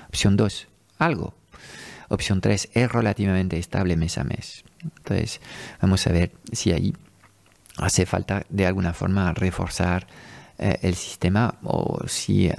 Opción 0.08 0.36
2, 0.36 0.68
algo. 0.98 1.34
Opción 2.10 2.42
3, 2.42 2.70
es 2.74 2.92
relativamente 2.92 3.58
estable 3.58 3.96
mes 3.96 4.18
a 4.18 4.24
mes. 4.24 4.64
Entonces, 4.82 5.40
vamos 5.80 6.06
a 6.06 6.12
ver 6.12 6.32
si 6.52 6.72
ahí 6.72 6.94
hace 7.78 8.04
falta 8.04 8.44
de 8.50 8.66
alguna 8.66 8.92
forma 8.92 9.32
reforzar 9.32 10.06
eh, 10.60 10.80
el 10.82 10.96
sistema 10.96 11.54
o 11.62 12.00
si 12.08 12.48
eh, 12.48 12.54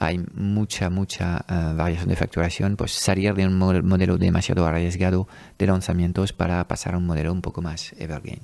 hay 0.00 0.18
mucha, 0.32 0.88
mucha 0.88 1.44
eh, 1.46 1.74
variación 1.76 2.08
de 2.08 2.16
facturación, 2.16 2.76
pues 2.76 2.92
salir 2.92 3.34
de 3.34 3.46
un 3.46 3.58
modelo 3.58 4.16
demasiado 4.16 4.66
arriesgado 4.66 5.28
de 5.58 5.66
lanzamientos 5.66 6.32
para 6.32 6.66
pasar 6.66 6.94
a 6.94 6.98
un 6.98 7.04
modelo 7.04 7.32
un 7.32 7.42
poco 7.42 7.60
más 7.60 7.92
evergreen. 7.98 8.40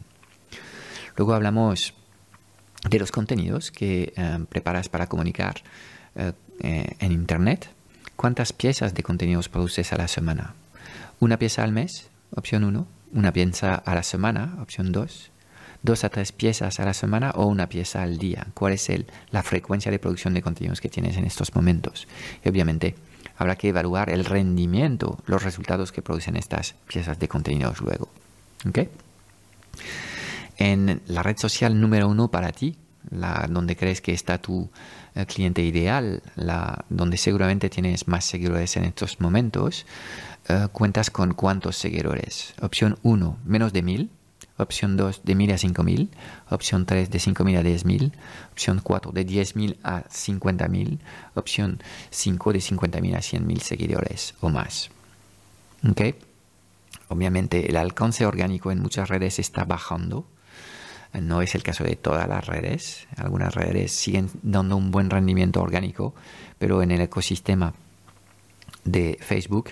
Luego 1.17 1.33
hablamos 1.33 1.95
de 2.91 2.99
los 2.99 3.11
contenidos 3.11 3.71
que 3.71 4.13
preparas 4.49 4.89
para 4.89 5.07
comunicar 5.07 5.57
en 6.61 7.13
Internet. 7.13 7.69
¿Cuántas 8.17 8.55
piezas 8.55 8.95
de 8.95 9.03
contenidos 9.03 9.51
produces 9.51 9.93
a 9.93 9.97
la 9.97 10.09
semana? 10.09 10.55
¿Una 11.19 11.39
pieza 11.39 11.63
al 11.63 11.73
mes? 11.73 12.09
Opción 12.35 12.65
1. 12.65 12.87
¿Una 13.13 13.33
pieza 13.33 13.75
a 13.75 13.95
la 13.95 14.03
semana? 14.03 14.57
Opción 14.63 14.93
2 14.93 15.31
dos 15.83 16.05
a 16.05 16.09
tres 16.09 16.33
piezas 16.33 16.81
a 16.81 16.85
la 16.85 16.95
semana 16.95 17.31
o 17.35 17.47
una 17.47 17.69
pieza 17.69 18.03
al 18.03 18.19
día. 18.19 18.47
¿Cuál 18.55 18.75
es 18.75 18.89
el, 18.91 19.07
la 19.31 19.43
frecuencia 19.43 19.91
de 19.91 19.99
producción 19.99 20.35
de 20.35 20.43
contenidos 20.43 20.81
que 20.81 20.89
tienes 20.89 21.17
en 21.17 21.25
estos 21.25 21.55
momentos? 21.55 22.07
Y 22.45 22.49
obviamente 22.49 22.95
habrá 23.37 23.57
que 23.57 23.69
evaluar 23.69 24.11
el 24.11 24.25
rendimiento, 24.25 25.19
los 25.27 25.43
resultados 25.43 25.93
que 25.93 26.03
producen 26.03 26.37
estas 26.37 26.75
piezas 26.87 27.19
de 27.19 27.29
contenidos 27.29 27.81
luego. 27.81 28.09
En 30.59 31.01
la 31.07 31.23
red 31.23 31.39
social 31.39 31.81
número 31.81 32.09
uno 32.09 32.31
para 32.31 32.53
ti, 32.53 32.77
la, 33.11 33.47
donde 33.49 33.77
crees 33.77 34.03
que 34.03 34.13
está 34.13 34.37
tu 34.39 34.69
eh, 35.15 35.25
cliente 35.25 35.63
ideal, 35.63 36.23
donde 36.91 37.17
seguramente 37.17 37.71
tienes 37.71 38.09
más 38.09 38.27
seguidores 38.27 38.77
en 38.77 38.85
estos 38.85 39.21
momentos, 39.21 39.87
eh, 40.49 40.69
cuentas 40.71 41.11
con 41.11 41.33
cuántos 41.33 41.77
seguidores. 41.77 42.53
Opción 42.61 42.99
1, 43.03 43.39
menos 43.47 43.73
de 43.73 43.83
mil 43.83 44.11
opción 44.57 44.97
2 44.97 45.23
de 45.25 45.35
1000 45.35 45.53
a 45.53 45.59
5000, 45.59 46.11
opción 46.51 46.87
3 46.87 47.11
de 47.11 47.19
5000 47.19 47.57
a 47.57 47.63
10000, 47.63 48.13
opción 48.53 48.81
4 48.83 49.13
de 49.13 49.25
10000 49.25 49.79
a 49.83 50.05
50000, 50.09 51.01
opción 51.35 51.83
5 52.11 52.53
de 52.53 52.61
50000 52.61 53.15
a 53.15 53.23
100000 53.23 53.61
seguidores 53.63 54.35
o 54.41 54.51
más. 54.51 54.91
¿Okay? 55.89 56.15
Obviamente 57.09 57.69
el 57.69 57.77
alcance 57.77 58.27
orgánico 58.27 58.71
en 58.71 58.81
muchas 58.81 59.09
redes 59.09 59.39
está 59.39 59.65
bajando. 59.65 60.27
No 61.13 61.43
es 61.43 61.57
el 61.57 61.65
caso 61.65 61.83
de 61.83 61.97
todas 61.97 62.29
las 62.29 62.47
redes. 62.47 63.09
Algunas 63.17 63.55
redes 63.55 63.91
siguen 63.91 64.31
dando 64.43 64.77
un 64.77 64.93
buen 64.93 65.11
rendimiento 65.11 65.61
orgánico, 65.61 66.15
pero 66.59 66.83
en 66.83 66.93
el 66.93 67.01
ecosistema 67.01 67.75
de 68.85 69.19
Facebook 69.21 69.71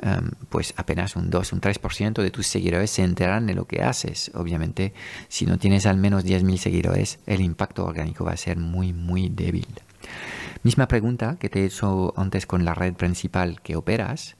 Em, 0.00 0.30
pues 0.48 0.74
apenas 0.76 1.16
un 1.16 1.28
2, 1.28 1.52
un 1.52 1.60
3% 1.60 2.22
de 2.22 2.30
tus 2.30 2.46
seguidores 2.46 2.90
se 2.90 3.02
enterarán 3.02 3.46
de 3.46 3.54
lo 3.54 3.66
que 3.66 3.82
haces. 3.82 4.30
Obviamente, 4.34 4.92
si 5.28 5.44
no 5.44 5.58
tienes 5.58 5.86
al 5.86 5.96
menos 5.96 6.24
10.000 6.24 6.56
seguidores, 6.56 7.18
el 7.26 7.40
impacto 7.40 7.84
orgánico 7.84 8.24
va 8.24 8.32
a 8.32 8.36
ser 8.36 8.58
muy, 8.58 8.92
muy 8.92 9.28
débil. 9.28 9.66
Misma 10.62 10.86
pregunta 10.86 11.36
que 11.40 11.48
te 11.48 11.62
he 11.62 11.64
hecho 11.64 12.14
antes 12.16 12.46
con 12.46 12.64
la 12.64 12.74
red 12.74 12.94
principal 12.94 13.60
que 13.60 13.74
operas, 13.74 14.36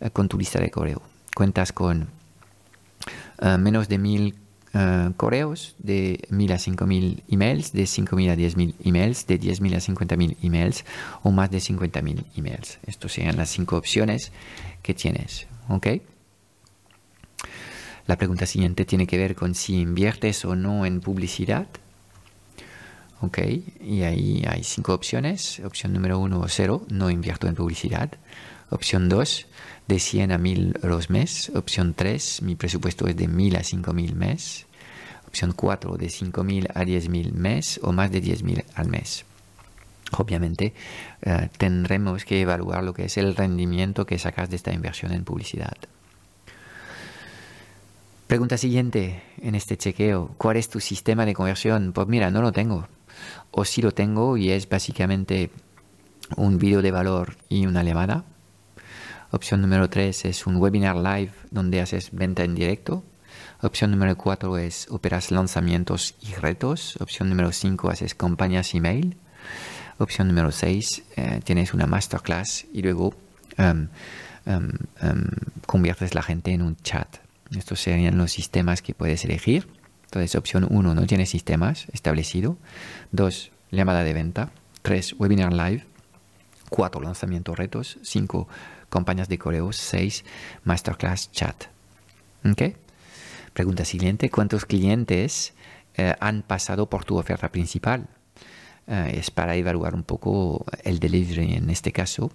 eh, 0.00 0.10
con 0.10 0.28
tu 0.28 0.38
lista 0.38 0.58
de 0.60 0.70
correo. 0.70 1.02
Cuentas 1.34 1.72
con 1.72 2.08
eh, 3.42 3.58
menos 3.58 3.88
de 3.88 3.98
1.000 3.98 4.34
eh, 4.74 5.10
correos, 5.16 5.76
de 5.78 6.26
1000 6.30 6.52
a 6.52 6.58
5000 6.58 7.22
emails, 7.28 7.72
de 7.72 7.86
5000 7.86 8.30
a 8.30 8.36
10000 8.36 8.74
emails, 8.84 9.26
de 9.26 9.38
10000 9.38 9.74
a 9.74 9.80
50000 9.80 10.36
emails 10.42 10.84
o 11.22 11.30
más 11.30 11.50
de 11.50 11.60
50000 11.60 12.26
emails. 12.36 12.78
Estas 12.86 13.12
serían 13.12 13.36
las 13.36 13.50
cinco 13.50 13.76
opciones 13.76 14.32
que 14.82 14.94
tienes. 14.94 15.46
La 18.06 18.16
pregunta 18.16 18.46
siguiente 18.46 18.84
tiene 18.84 19.06
que 19.06 19.16
ver 19.16 19.34
con 19.34 19.54
si 19.54 19.80
inviertes 19.80 20.44
o 20.44 20.56
no 20.56 20.84
en 20.84 21.00
publicidad. 21.00 21.68
Ok, 23.20 23.38
y 23.80 24.02
ahí 24.02 24.44
hay 24.46 24.64
cinco 24.64 24.92
opciones. 24.92 25.60
Opción 25.64 25.92
número 25.92 26.18
uno, 26.18 26.44
cero, 26.48 26.84
no 26.90 27.10
invierto 27.10 27.46
en 27.46 27.54
publicidad. 27.54 28.10
Opción 28.70 29.08
2, 29.08 29.46
de 29.86 29.98
100 29.98 30.32
a 30.32 30.38
1000 30.38 30.78
euros 30.82 31.10
mes. 31.10 31.52
Opción 31.54 31.94
3, 31.94 32.42
mi 32.42 32.56
presupuesto 32.56 33.06
es 33.06 33.16
de 33.16 33.28
1000 33.28 33.56
a 33.56 33.62
5000 33.62 34.14
mes. 34.14 34.66
Opción 35.26 35.52
4, 35.52 35.96
de 35.96 36.08
5000 36.08 36.68
a 36.74 36.84
10000 36.84 37.32
mes 37.32 37.80
o 37.82 37.92
más 37.92 38.10
de 38.10 38.20
10000 38.20 38.64
al 38.74 38.88
mes. 38.88 39.24
Obviamente 40.12 40.74
eh, 41.22 41.48
tendremos 41.58 42.24
que 42.24 42.40
evaluar 42.40 42.84
lo 42.84 42.94
que 42.94 43.06
es 43.06 43.16
el 43.16 43.34
rendimiento 43.34 44.06
que 44.06 44.18
sacas 44.18 44.50
de 44.50 44.56
esta 44.56 44.72
inversión 44.72 45.12
en 45.12 45.24
publicidad. 45.24 45.76
Pregunta 48.26 48.56
siguiente 48.56 49.22
en 49.42 49.54
este 49.54 49.76
chequeo. 49.76 50.30
¿Cuál 50.38 50.56
es 50.56 50.68
tu 50.68 50.80
sistema 50.80 51.26
de 51.26 51.34
conversión? 51.34 51.92
Pues 51.92 52.08
mira, 52.08 52.30
no 52.30 52.42
lo 52.42 52.52
tengo. 52.52 52.88
O 53.50 53.64
si 53.64 53.82
lo 53.82 53.92
tengo 53.92 54.36
y 54.36 54.50
es 54.50 54.68
básicamente 54.68 55.50
un 56.36 56.58
vídeo 56.58 56.80
de 56.80 56.90
valor 56.90 57.36
y 57.48 57.66
una 57.66 57.82
llamada. 57.82 58.24
Opción 59.34 59.60
número 59.60 59.90
3 59.90 60.26
es 60.26 60.46
un 60.46 60.58
webinar 60.58 60.94
live 60.94 61.32
donde 61.50 61.80
haces 61.80 62.10
venta 62.12 62.44
en 62.44 62.54
directo. 62.54 63.02
Opción 63.62 63.90
número 63.90 64.16
4 64.16 64.58
es 64.58 64.86
operas 64.90 65.32
lanzamientos 65.32 66.14
y 66.20 66.34
retos. 66.34 66.96
Opción 67.00 67.30
número 67.30 67.50
5 67.50 67.90
haces 67.90 68.14
campañas 68.14 68.76
email. 68.76 69.16
Opción 69.98 70.28
número 70.28 70.52
6 70.52 71.02
eh, 71.16 71.40
tienes 71.42 71.74
una 71.74 71.88
masterclass 71.88 72.66
y 72.72 72.82
luego 72.82 73.12
um, 73.58 73.88
um, 74.46 74.70
um, 75.02 75.24
conviertes 75.66 76.14
la 76.14 76.22
gente 76.22 76.52
en 76.52 76.62
un 76.62 76.76
chat. 76.76 77.16
Estos 77.50 77.80
serían 77.80 78.16
los 78.16 78.30
sistemas 78.30 78.82
que 78.82 78.94
puedes 78.94 79.24
elegir. 79.24 79.66
Entonces, 80.04 80.36
opción 80.36 80.64
1 80.70 80.94
no 80.94 81.06
tiene 81.08 81.26
sistemas 81.26 81.86
establecido. 81.92 82.56
2, 83.10 83.50
llamada 83.72 84.04
de 84.04 84.12
venta. 84.12 84.52
3, 84.82 85.16
webinar 85.18 85.52
live. 85.52 85.84
4, 86.70 87.00
lanzamiento 87.00 87.56
retos. 87.56 87.98
5, 88.02 88.46
compañías 88.94 89.28
de 89.28 89.38
correos, 89.38 89.76
6 89.76 90.24
masterclass 90.62 91.32
chat. 91.32 91.64
¿Ok? 92.48 92.76
Pregunta 93.52 93.84
siguiente, 93.84 94.30
¿cuántos 94.30 94.66
clientes 94.66 95.52
eh, 95.96 96.14
han 96.20 96.42
pasado 96.42 96.88
por 96.88 97.04
tu 97.04 97.18
oferta 97.18 97.50
principal? 97.50 98.06
Eh, 98.86 99.18
es 99.18 99.32
para 99.32 99.56
evaluar 99.56 99.96
un 99.96 100.04
poco 100.04 100.64
el 100.84 101.00
delivery 101.00 101.54
en 101.54 101.70
este 101.70 101.90
caso. 101.90 102.30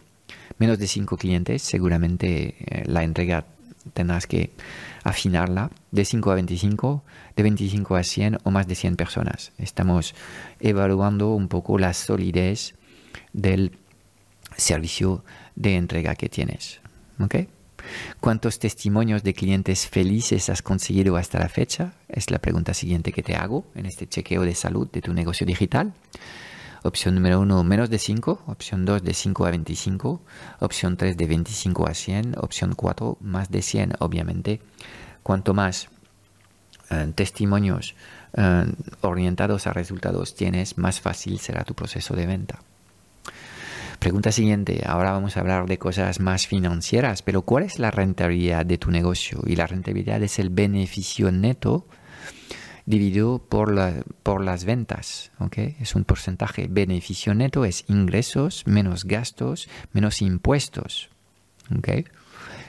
Menos 0.57 0.77
de 0.79 0.87
5 0.87 1.15
clientes, 1.15 1.61
seguramente 1.61 2.55
eh, 2.59 2.83
la 2.85 3.03
entrega 3.03 3.45
tendrás 3.93 4.27
que 4.27 4.51
afinarla 5.03 5.71
de 5.91 6.03
5 6.03 6.31
a 6.31 6.35
25, 6.35 7.03
de 7.37 7.43
25 7.43 7.95
a 7.95 8.03
100 8.03 8.37
o 8.43 8.51
más 8.51 8.67
de 8.67 8.75
100 8.75 8.97
personas. 8.97 9.53
Estamos 9.57 10.13
evaluando 10.59 11.33
un 11.33 11.47
poco 11.47 11.79
la 11.79 11.93
solidez 11.93 12.75
del 13.31 13.71
servicio 14.59 15.23
de 15.55 15.75
entrega 15.75 16.15
que 16.15 16.29
tienes. 16.29 16.81
¿Cuántos 18.19 18.59
testimonios 18.59 19.23
de 19.23 19.33
clientes 19.33 19.87
felices 19.87 20.49
has 20.49 20.61
conseguido 20.61 21.17
hasta 21.17 21.39
la 21.39 21.49
fecha? 21.49 21.93
Es 22.07 22.31
la 22.31 22.39
pregunta 22.39 22.73
siguiente 22.73 23.11
que 23.11 23.23
te 23.23 23.35
hago 23.35 23.65
en 23.75 23.85
este 23.85 24.07
chequeo 24.07 24.43
de 24.43 24.55
salud 24.55 24.89
de 24.91 25.01
tu 25.01 25.13
negocio 25.13 25.45
digital. 25.45 25.93
Opción 26.83 27.15
número 27.15 27.41
1, 27.41 27.63
menos 27.63 27.89
de 27.89 27.99
5. 27.99 28.43
Opción 28.47 28.85
2, 28.85 29.03
de 29.03 29.13
5 29.13 29.45
a 29.45 29.49
25. 29.51 30.21
Opción 30.59 30.95
3, 30.95 31.17
de 31.17 31.27
25 31.27 31.87
a 31.87 31.93
100. 31.93 32.35
Opción 32.39 32.73
4, 32.73 33.17
más 33.21 33.51
de 33.51 33.61
100, 33.61 33.93
obviamente. 33.99 34.61
Cuanto 35.23 35.53
más 35.53 35.89
eh, 36.89 37.11
testimonios 37.15 37.95
eh, 38.33 38.65
orientados 39.01 39.67
a 39.67 39.73
resultados 39.73 40.35
tienes, 40.35 40.77
más 40.77 41.01
fácil 41.01 41.39
será 41.39 41.65
tu 41.65 41.73
proceso 41.73 42.15
de 42.15 42.25
venta. 42.25 42.59
Pregunta 43.99 44.31
siguiente. 44.31 44.81
Ahora 44.85 45.11
vamos 45.11 45.35
a 45.35 45.41
hablar 45.41 45.65
de 45.65 45.77
cosas 45.77 46.21
más 46.21 46.47
financieras, 46.47 47.21
pero 47.21 47.41
¿cuál 47.41 47.65
es 47.65 47.79
la 47.79 47.91
rentabilidad 47.91 48.65
de 48.65 48.77
tu 48.77 48.91
negocio? 48.91 49.41
Y 49.45 49.57
la 49.57 49.67
rentabilidad 49.67 50.23
es 50.23 50.39
el 50.39 50.49
beneficio 50.49 51.33
neto 51.33 51.85
dividido 52.85 53.39
por, 53.39 53.75
por 54.23 54.41
las 54.41 54.63
ventas. 54.63 55.33
¿okay? 55.39 55.75
Es 55.81 55.95
un 55.95 56.05
porcentaje. 56.05 56.67
Beneficio 56.69 57.35
neto 57.35 57.65
es 57.65 57.83
ingresos 57.89 58.63
menos 58.65 59.03
gastos 59.03 59.67
menos 59.91 60.21
impuestos. 60.21 61.09
¿okay? 61.77 62.05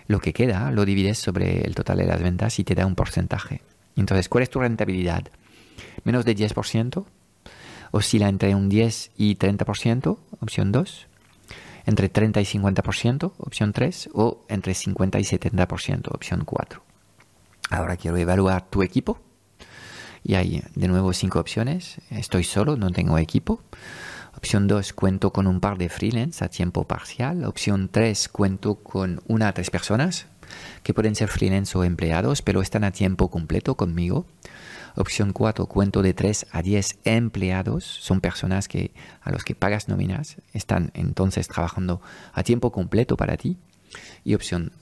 Lo 0.09 0.19
que 0.19 0.33
queda 0.33 0.73
lo 0.73 0.85
divides 0.85 1.19
sobre 1.19 1.61
el 1.61 1.77
total 1.77 1.99
de 1.99 2.07
las 2.07 2.21
ventas 2.21 2.59
y 2.59 2.65
te 2.65 2.75
da 2.75 2.87
un 2.87 2.97
porcentaje. 2.97 3.63
Entonces, 3.95 4.29
¿cuál 4.29 4.43
es 4.43 4.51
tu 4.51 4.59
rentabilidad? 4.59 5.29
Menos 6.03 6.25
de 6.25 6.35
10%, 6.35 7.05
oscila 7.93 8.29
entre 8.29 8.57
un 8.57 8.69
10 8.69 9.13
y 9.17 9.37
30%, 9.37 10.19
opción 10.41 10.73
2, 10.73 11.07
entre 11.90 12.09
30 12.09 12.40
y 12.40 12.44
50%, 12.44 13.32
opción 13.38 13.73
3, 13.73 14.11
o 14.14 14.44
entre 14.49 14.75
50 14.75 15.18
y 15.18 15.23
70%, 15.23 16.14
opción 16.14 16.44
4. 16.44 16.82
Ahora 17.70 17.97
quiero 17.97 18.16
evaluar 18.16 18.68
tu 18.68 18.82
equipo. 18.82 19.20
Y 20.23 20.35
hay 20.35 20.62
de 20.75 20.88
nuevo 20.88 21.12
cinco 21.12 21.38
opciones. 21.40 22.00
Estoy 22.11 22.44
solo, 22.44 22.76
no 22.76 22.90
tengo 22.90 23.18
equipo. 23.18 23.62
Opción 24.37 24.68
2, 24.68 24.92
cuento 24.92 25.32
con 25.32 25.47
un 25.47 25.61
par 25.61 25.78
de 25.78 25.88
freelance 25.88 26.44
a 26.44 26.49
tiempo 26.49 26.85
parcial. 26.85 27.44
Opción 27.44 27.88
3, 27.90 28.28
cuento 28.28 28.76
con 28.76 29.23
una 29.26 29.49
a 29.49 29.52
tres 29.52 29.70
personas 29.70 30.26
que 30.82 30.94
pueden 30.94 31.14
ser 31.14 31.28
freelance 31.28 31.76
o 31.76 31.85
empleados, 31.85 32.42
pero 32.42 32.61
están 32.61 32.85
a 32.85 32.90
tiempo 32.90 33.30
completo 33.30 33.76
conmigo. 33.76 34.26
Opción 34.97 35.32
4, 35.32 35.66
cuento 35.66 36.02
de 36.02 36.14
3 36.14 36.47
a 36.50 36.62
10 36.62 36.99
empleados. 37.04 37.85
Son 37.85 38.20
personas 38.20 38.68
que, 38.68 38.92
a 39.20 39.30
los 39.30 39.44
que 39.44 39.54
pagas 39.54 39.88
nóminas. 39.88 40.37
Están 40.52 40.90
entonces 40.94 41.49
trabajando 41.49 42.00
a 42.32 42.42
tiempo 42.42 42.73
completo 42.73 43.16
para 43.16 43.37
ti. 43.37 43.59
Y 44.25 44.35
opción 44.35 44.73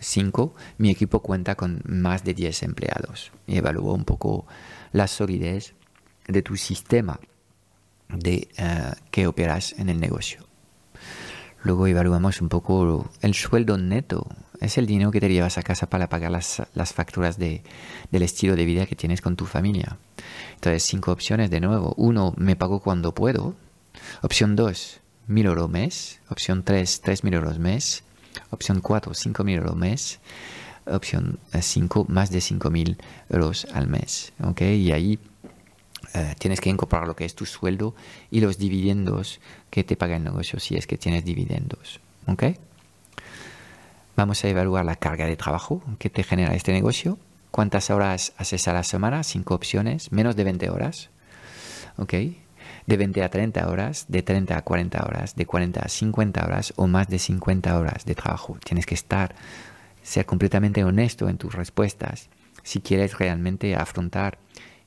5, 0.00 0.54
eh, 0.56 0.74
mi 0.78 0.90
equipo 0.90 1.20
cuenta 1.20 1.54
con 1.54 1.82
más 1.86 2.24
de 2.24 2.34
10 2.34 2.62
empleados. 2.64 3.32
Y 3.46 3.58
un 3.58 4.04
poco 4.04 4.46
la 4.92 5.06
solidez 5.06 5.74
de 6.26 6.42
tu 6.42 6.56
sistema 6.56 7.20
de 8.08 8.48
uh, 8.58 8.94
que 9.10 9.26
operas 9.26 9.74
en 9.78 9.88
el 9.88 10.00
negocio. 10.00 10.46
Luego 11.62 11.86
evaluamos 11.86 12.40
un 12.40 12.48
poco 12.48 13.10
el 13.20 13.34
sueldo 13.34 13.78
neto. 13.78 14.28
Es 14.60 14.76
el 14.78 14.86
dinero 14.86 15.10
que 15.10 15.20
te 15.20 15.28
llevas 15.28 15.58
a 15.58 15.62
casa 15.62 15.88
para 15.88 16.08
pagar 16.08 16.30
las, 16.30 16.62
las 16.74 16.92
facturas 16.92 17.38
de, 17.38 17.62
del 18.10 18.22
estilo 18.22 18.56
de 18.56 18.64
vida 18.64 18.86
que 18.86 18.96
tienes 18.96 19.20
con 19.20 19.36
tu 19.36 19.46
familia. 19.46 19.98
Entonces, 20.54 20.82
cinco 20.82 21.12
opciones 21.12 21.50
de 21.50 21.60
nuevo. 21.60 21.94
Uno, 21.96 22.34
me 22.36 22.56
pago 22.56 22.80
cuando 22.80 23.14
puedo. 23.14 23.54
Opción 24.22 24.56
dos, 24.56 25.00
mil 25.26 25.46
euros 25.46 25.70
mes. 25.70 26.20
Opción 26.28 26.64
tres, 26.64 27.00
tres 27.00 27.22
mil 27.22 27.34
euros 27.34 27.58
mes. 27.58 28.02
Opción 28.50 28.80
cuatro, 28.80 29.14
cinco 29.14 29.44
mil 29.44 29.58
euros 29.58 29.76
mes. 29.76 30.18
Opción 30.86 31.38
cinco, 31.60 32.06
más 32.08 32.30
de 32.30 32.40
cinco 32.40 32.70
mil 32.70 32.98
euros 33.30 33.66
al 33.72 33.88
mes. 33.88 34.32
¿ok? 34.42 34.62
Y 34.62 34.92
ahí 34.92 35.18
eh, 36.14 36.34
tienes 36.38 36.60
que 36.60 36.70
incorporar 36.70 37.06
lo 37.06 37.14
que 37.14 37.24
es 37.24 37.34
tu 37.34 37.46
sueldo 37.46 37.94
y 38.30 38.40
los 38.40 38.58
dividendos 38.58 39.40
que 39.70 39.84
te 39.84 39.96
paga 39.96 40.16
el 40.16 40.24
negocio 40.24 40.58
si 40.58 40.76
es 40.76 40.86
que 40.86 40.98
tienes 40.98 41.24
dividendos. 41.24 42.00
¿Ok? 42.26 42.44
Vamos 44.18 44.42
a 44.42 44.48
evaluar 44.48 44.84
la 44.84 44.96
carga 44.96 45.26
de 45.26 45.36
trabajo 45.36 45.80
que 46.00 46.10
te 46.10 46.24
genera 46.24 46.56
este 46.56 46.72
negocio. 46.72 47.20
¿Cuántas 47.52 47.88
horas 47.88 48.32
haces 48.36 48.66
a 48.66 48.72
la 48.72 48.82
semana? 48.82 49.22
Cinco 49.22 49.54
opciones. 49.54 50.10
Menos 50.10 50.34
de 50.34 50.42
20 50.42 50.70
horas. 50.70 51.10
¿Ok? 51.98 52.14
De 52.88 52.96
20 52.96 53.22
a 53.22 53.28
30 53.28 53.68
horas, 53.68 54.06
de 54.08 54.24
30 54.24 54.58
a 54.58 54.62
40 54.62 55.04
horas, 55.04 55.36
de 55.36 55.46
40 55.46 55.82
a 55.82 55.88
50 55.88 56.44
horas 56.44 56.72
o 56.74 56.88
más 56.88 57.06
de 57.06 57.20
50 57.20 57.78
horas 57.78 58.06
de 58.06 58.16
trabajo. 58.16 58.58
Tienes 58.64 58.86
que 58.86 58.96
estar, 58.96 59.36
ser 60.02 60.26
completamente 60.26 60.82
honesto 60.82 61.28
en 61.28 61.38
tus 61.38 61.54
respuestas 61.54 62.28
si 62.64 62.80
quieres 62.80 63.16
realmente 63.18 63.76
afrontar 63.76 64.38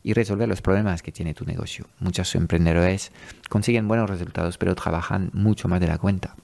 y 0.03 0.11
resolver 0.11 0.49
los 0.49 0.61
problemas 0.61 1.01
que 1.01 1.13
tiene 1.13 1.33
tu 1.33 1.45
negocio. 1.45 1.87
Muchos 1.99 2.35
emprendedores 2.35 3.13
consiguen 3.47 3.87
buenos 3.87 4.09
resultados, 4.09 4.57
pero 4.57 4.75
trabajan 4.75 5.29
mucho 5.31 5.69
más 5.69 5.79
de 5.79 5.87
la 5.87 5.99
cuenta. 5.99 6.35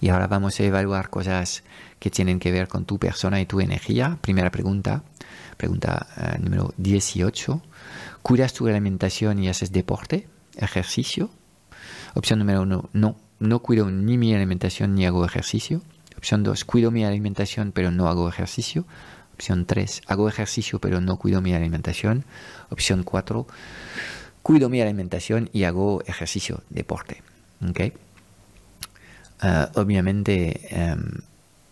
Y 0.00 0.08
ahora 0.08 0.26
vamos 0.26 0.58
a 0.60 0.64
evaluar 0.64 1.10
cosas 1.10 1.62
que 1.98 2.10
tienen 2.10 2.38
que 2.38 2.52
ver 2.52 2.68
con 2.68 2.84
tu 2.84 2.98
persona 2.98 3.40
y 3.40 3.46
tu 3.46 3.60
energía. 3.60 4.18
Primera 4.20 4.50
pregunta, 4.50 5.02
pregunta 5.56 6.06
eh, 6.16 6.38
número 6.40 6.72
18. 6.76 7.62
¿Cuidas 8.22 8.52
tu 8.52 8.66
alimentación 8.68 9.42
y 9.42 9.48
haces 9.48 9.72
deporte, 9.72 10.28
ejercicio? 10.56 11.30
Opción 12.14 12.38
número 12.38 12.62
1, 12.62 12.90
no, 12.92 13.16
no 13.38 13.58
cuido 13.60 13.90
ni 13.90 14.18
mi 14.18 14.34
alimentación 14.34 14.94
ni 14.94 15.06
hago 15.06 15.24
ejercicio. 15.24 15.82
Opción 16.16 16.42
2, 16.42 16.64
cuido 16.64 16.90
mi 16.90 17.04
alimentación 17.04 17.72
pero 17.72 17.90
no 17.90 18.08
hago 18.08 18.28
ejercicio. 18.28 18.86
Opción 19.34 19.66
3, 19.66 20.02
hago 20.06 20.28
ejercicio 20.28 20.80
pero 20.80 21.00
no 21.00 21.16
cuido 21.16 21.40
mi 21.40 21.54
alimentación. 21.54 22.24
Opción 22.70 23.02
4, 23.02 23.46
cuido 24.42 24.68
mi 24.68 24.80
alimentación 24.80 25.48
y 25.52 25.64
hago 25.64 26.02
ejercicio, 26.06 26.62
deporte. 26.70 27.22
¿Okay? 27.68 27.92
Ah, 29.40 29.70
obviamente 29.74 30.68
em, 30.70 30.98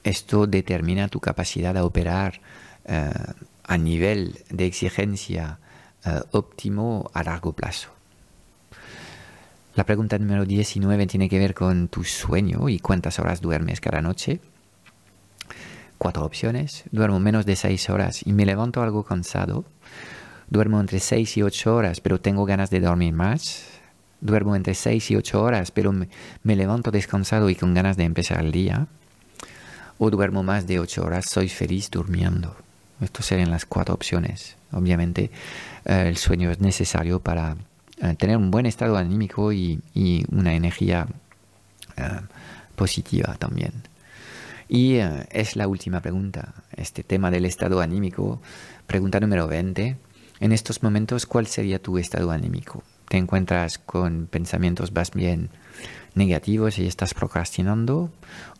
esto 0.04 0.46
determina 0.46 1.08
tu 1.08 1.20
capacidad 1.20 1.74
de 1.74 1.80
operar 1.80 2.40
eh, 2.84 3.10
a 3.64 3.76
nivel 3.76 4.38
de 4.50 4.66
exigencia 4.66 5.58
eh, 6.04 6.20
óptimo 6.30 7.10
a 7.12 7.24
largo 7.24 7.52
plazo. 7.52 7.90
La 9.74 9.84
pregunta 9.84 10.18
número 10.18 10.44
19 10.44 11.06
tiene 11.06 11.28
que 11.28 11.38
ver 11.38 11.54
con 11.54 11.88
tu 11.88 12.04
sueño 12.04 12.68
y 12.68 12.78
cuántas 12.78 13.18
horas 13.18 13.40
duermes 13.40 13.80
cada 13.80 14.00
noche 14.00 14.40
cuatro 15.98 16.24
opciones. 16.24 16.84
Duermo 16.90 17.20
menos 17.20 17.46
de 17.46 17.56
seis 17.56 17.88
horas 17.90 18.26
y 18.26 18.32
me 18.32 18.46
levanto 18.46 18.82
algo 18.82 19.04
cansado. 19.04 19.64
Duermo 20.48 20.80
entre 20.80 21.00
seis 21.00 21.36
y 21.36 21.42
ocho 21.42 21.74
horas, 21.74 22.00
pero 22.00 22.20
tengo 22.20 22.44
ganas 22.44 22.70
de 22.70 22.80
dormir 22.80 23.12
más. 23.12 23.75
Duermo 24.20 24.56
entre 24.56 24.74
seis 24.74 25.10
y 25.10 25.16
ocho 25.16 25.42
horas, 25.42 25.70
pero 25.70 25.92
me, 25.92 26.56
levanto 26.56 26.90
descansado 26.90 27.50
y 27.50 27.54
con 27.54 27.74
ganas 27.74 27.96
de 27.96 28.04
empezar 28.04 28.44
el 28.44 28.52
día. 28.52 28.86
O 29.98 30.10
duermo 30.10 30.42
más 30.42 30.66
de 30.66 30.80
ocho 30.80 31.04
horas, 31.04 31.26
soy 31.26 31.48
feliz 31.48 31.90
durmiendo. 31.90 32.56
Estas 33.00 33.26
serían 33.26 33.50
las 33.50 33.66
cuatro 33.66 33.94
opciones. 33.94 34.56
Obviamente 34.72 35.30
eh, 35.84 36.04
el 36.08 36.16
sueño 36.16 36.50
es 36.50 36.60
necesario 36.60 37.20
para 37.20 37.56
eh, 38.00 38.14
tener 38.18 38.36
un 38.36 38.50
buen 38.50 38.66
estado 38.66 38.96
anímico 38.96 39.52
y, 39.52 39.80
una 40.30 40.54
energía 40.54 41.06
eh, 41.96 42.20
positiva 42.74 43.36
también. 43.38 43.72
Y 44.68 44.96
es 45.30 45.54
la 45.54 45.68
última 45.68 46.00
pregunta, 46.00 46.52
este 46.76 47.04
tema 47.04 47.30
del 47.30 47.44
estado 47.44 47.80
anímico. 47.80 48.40
Pregunta 48.88 49.20
número 49.20 49.46
20. 49.46 49.96
En 50.40 50.52
estos 50.52 50.82
momentos, 50.82 51.24
¿cuál 51.24 51.46
sería 51.46 51.80
tu 51.80 51.98
estado 51.98 52.32
anímico? 52.32 52.82
¿Te 53.08 53.18
encuentras 53.18 53.78
con 53.78 54.26
pensamientos 54.26 54.92
más 54.92 55.12
bien 55.12 55.50
negativos 56.14 56.78
y 56.78 56.86
estás 56.86 57.14
procrastinando? 57.14 58.10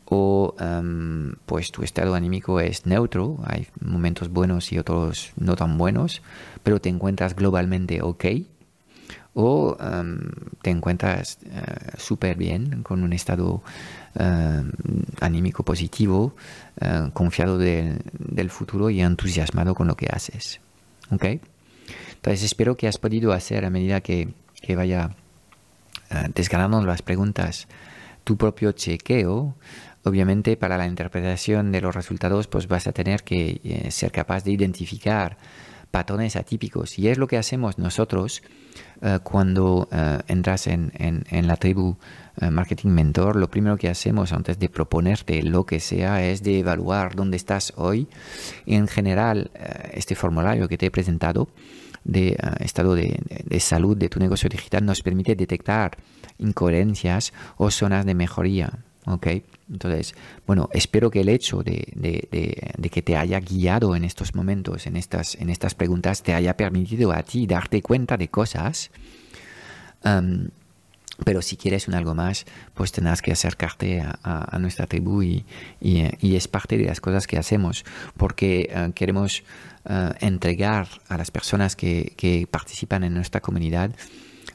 ¿O 0.05 0.55
em, 0.61 1.35
pues 1.47 1.73
tu 1.73 1.83
estado 1.83 2.15
anímico 2.15 2.61
es 2.61 2.87
neutro? 2.87 3.39
Hay 3.45 3.67
momentos 3.81 4.29
buenos 4.29 4.73
y 4.73 4.79
otros 4.79 5.33
no 5.37 5.57
tan 5.57 5.79
buenos, 5.79 6.23
pero 6.63 6.81
te 6.81 6.89
encuentras 6.89 7.35
globalmente 7.35 8.03
ok 8.03 8.25
o 9.39 9.77
em, 9.79 10.31
te 10.63 10.71
encuentras 10.71 11.39
uh, 11.45 12.01
súper 12.01 12.39
bien 12.39 12.83
con 12.83 13.03
un 13.03 13.13
estado 13.13 13.63
em, 14.15 14.73
anímico 15.21 15.63
positivo, 15.63 16.35
eh, 16.81 17.11
confiado 17.13 17.59
del 17.59 18.51
futuro 18.51 18.89
y 18.89 19.03
entusiasmado 19.03 19.75
con 19.75 19.89
lo 19.89 19.95
que 19.95 20.09
haces. 20.11 20.61
¿Okay? 21.11 21.41
Entonces 22.15 22.43
espero 22.43 22.77
que 22.77 22.89
has 22.89 22.99
podido 22.99 23.33
hacer 23.33 23.65
a 23.65 23.71
medida 23.71 24.01
que, 24.01 24.35
que 24.61 24.77
vaya 24.77 25.11
uh, 26.11 26.31
desgranando 26.35 26.87
las 26.87 27.03
preguntas 27.03 27.69
tu 28.25 28.37
propio 28.37 28.73
chequeo. 28.73 29.55
Obviamente 30.05 30.57
para 30.57 30.79
la 30.79 30.87
interpretación 30.87 31.73
de 31.73 31.81
los 31.81 31.95
resultados 31.95 32.47
pues 32.47 32.69
vas 32.69 32.87
a 32.87 32.93
tener 32.93 33.25
que 33.25 33.89
ser 33.91 34.13
capaz 34.13 34.45
de 34.45 34.53
identificar 34.53 35.37
patrones 35.91 36.37
atípicos 36.37 36.99
y 36.99 37.09
es 37.09 37.17
lo 37.19 37.27
que 37.27 37.39
hacemos 37.39 37.79
nosotros 37.79 38.43
eh, 39.01 39.19
cuando 39.23 39.89
eh, 39.91 40.19
entras 40.29 40.67
en, 40.67 40.93
la 41.31 41.57
tribu 41.57 41.91
eh, 41.91 42.26
Marketing 42.51 42.89
Mentor, 42.91 43.37
lo 43.37 43.49
primero 43.49 43.77
que 43.77 43.89
hacemos 43.89 44.33
antes 44.33 44.59
de 44.59 44.69
proponerte 44.69 45.43
lo 45.43 45.65
que 45.65 45.81
sea 45.81 46.25
es 46.25 46.43
de 46.43 46.59
evaluar 46.59 47.15
dónde 47.15 47.37
estás 47.37 47.73
hoy. 47.77 48.09
en 48.67 48.89
general, 48.89 49.51
este 49.93 50.15
formulario 50.15 50.69
que 50.69 50.77
te 50.79 50.87
he 50.87 50.91
presentado 50.91 51.49
de 52.05 52.37
estado 52.61 52.95
de, 52.95 53.61
salud 53.61 53.97
de 53.97 54.09
tu 54.09 54.21
negocio 54.21 54.49
digital 54.49 54.85
nos 54.85 55.03
permite 55.03 55.35
detectar 55.35 55.97
incoherencias 56.39 57.33
o 57.57 57.71
zonas 57.71 58.07
de 58.07 58.15
mejoría. 58.15 58.71
¿ok? 59.07 59.27
Entonces, 59.71 60.15
bueno, 60.47 60.69
espero 60.73 61.11
que 61.11 61.21
el 61.21 61.29
hecho 61.29 61.63
de, 61.63 62.89
que 62.93 63.03
te 63.03 63.17
haya 63.17 63.41
guiado 63.41 63.97
en 63.97 64.05
estos 64.05 64.35
momentos, 64.35 64.87
en 64.87 64.97
estas, 64.97 65.35
en 65.37 65.51
estas 65.51 65.75
preguntas, 65.75 66.23
te 66.23 66.35
haya 66.35 66.57
permitido 66.57 67.13
a 67.13 67.23
ti 67.23 67.47
darte 67.47 67.83
cuenta 67.83 68.17
de 68.17 68.29
cosas 68.29 68.91
pero 71.25 71.43
si 71.43 71.57
quieres 71.57 71.89
un 71.89 71.95
algo 71.95 72.15
más, 72.15 72.45
pues 72.75 72.93
tendrás 72.93 73.23
que 73.23 73.33
acercarte 73.33 74.01
a, 74.01 74.59
nuestra 74.59 74.87
tribu 74.87 75.23
y, 75.23 75.45
es 75.81 76.49
parte 76.49 76.77
de 76.77 76.85
las 76.85 77.01
cosas 77.01 77.27
que 77.27 77.39
hacemos, 77.39 77.85
porque 78.17 78.69
eh, 78.71 78.93
queremos 78.95 79.43
eh, 79.89 80.13
entregar 80.21 80.89
a 81.09 81.17
las 81.17 81.31
personas 81.31 81.77
que, 81.77 82.13
que 82.17 82.47
participan 82.51 83.05
en 83.05 83.15
nuestra 83.15 83.41
comunidad 83.41 83.91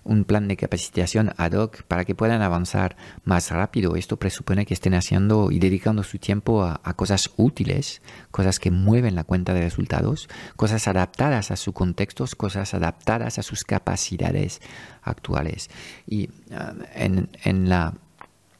un 0.03 0.23
plan 0.23 0.47
de 0.47 0.57
capacitación 0.57 1.33
ad 1.37 1.53
hoc 1.53 1.83
para 1.83 2.05
que 2.05 2.15
puedan 2.15 2.41
avanzar 2.41 2.95
más 3.23 3.51
rápido. 3.51 3.95
Esto 3.95 4.17
presupone 4.17 4.65
que 4.65 4.73
estén 4.73 4.93
haciendo 4.93 5.51
y 5.51 5.59
dedicando 5.59 6.03
su 6.03 6.17
tiempo 6.17 6.63
a, 6.63 6.93
cosas 6.95 7.31
útiles, 7.37 8.01
cosas 8.31 8.59
que 8.59 8.71
mueven 8.71 9.15
la 9.15 9.23
cuenta 9.23 9.53
de 9.53 9.61
resultados, 9.61 10.29
cosas 10.55 10.87
adaptadas 10.87 11.51
a 11.51 11.55
sus 11.55 11.73
contextos, 11.73 12.35
cosas 12.35 12.73
adaptadas 12.73 13.37
a 13.39 13.43
sus 13.43 13.63
capacidades 13.63 14.61
actuales. 15.03 15.69
Y 16.07 16.29
uh, 16.51 16.83
en, 16.93 17.29
en, 17.43 17.69
la, 17.69 17.93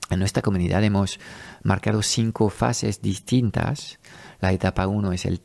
en 0.10 0.20
nuestra 0.20 0.42
comunidad 0.42 0.84
hemos 0.84 1.20
marcado 1.64 2.02
cinco 2.04 2.50
fases 2.50 3.02
distintas. 3.02 4.00
La 4.40 4.52
etapa 4.52 4.88
1 4.88 5.14
es 5.14 5.26
el 5.26 5.42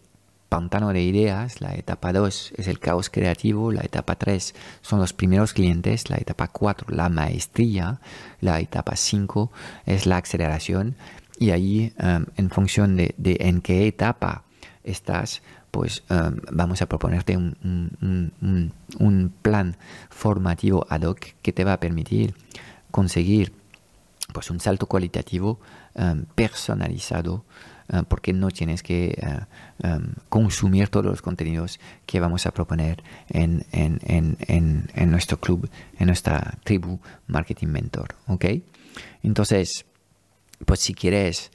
pantano 0.57 0.91
de 0.95 1.03
ideas, 1.03 1.61
la 1.61 1.75
etapa 1.75 2.15
2 2.15 2.55
es 2.57 2.67
el 2.67 2.79
caos 2.79 3.11
creativo, 3.11 3.73
la 3.73 3.83
etapa 3.83 4.15
3 4.15 4.55
son 4.81 5.01
los 5.01 5.13
primeros 5.13 5.53
clientes, 5.53 6.09
la 6.09 6.17
etapa 6.17 6.49
4 6.49 6.97
la 6.97 7.11
maestría, 7.11 8.01
la 8.41 8.59
etapa 8.61 8.97
5 8.97 9.53
es 9.85 10.07
la 10.07 10.17
aceleración 10.17 10.97
y 11.39 11.51
ahí 11.51 11.93
em, 11.99 12.25
en 12.39 12.49
función 12.49 12.97
de, 12.97 13.15
en 13.19 13.61
qué 13.61 13.87
etapa 13.87 14.45
estás, 14.83 15.43
pues 15.71 16.05
em, 16.09 16.41
vamos 16.51 16.81
a 16.81 16.87
proponerte 16.87 17.37
un, 17.37 18.73
un, 18.99 19.33
plan 19.43 19.77
formativo 20.09 20.87
ad 20.89 21.03
hoc 21.03 21.21
que 21.43 21.53
te 21.53 21.65
va 21.65 21.75
a 21.75 21.81
permitir 21.81 22.35
conseguir 22.91 23.53
pues 24.33 24.51
un 24.51 24.61
salto 24.61 24.87
cualitativo 24.87 25.61
em, 25.95 26.25
personalizado 26.35 27.45
eh, 27.93 28.03
porque 28.09 28.33
no 28.33 28.51
tienes 28.51 28.83
que 28.83 29.19
em, 29.83 30.15
consumir 30.29 30.89
todos 30.89 31.07
los 31.07 31.23
contenidos 31.23 31.79
que 32.07 32.21
vamos 32.21 32.47
a 32.47 32.51
proponer 32.53 33.03
en, 33.29 33.65
nuestro 35.11 35.39
club, 35.39 35.69
en 35.99 36.07
nuestra 36.07 36.59
tribu 36.65 37.01
Marketing 37.27 37.69
Mentor. 37.69 38.15
¿ok? 38.27 38.45
Entonces, 39.23 39.85
pues 40.65 40.81
si 40.81 40.95
quieres 40.95 41.51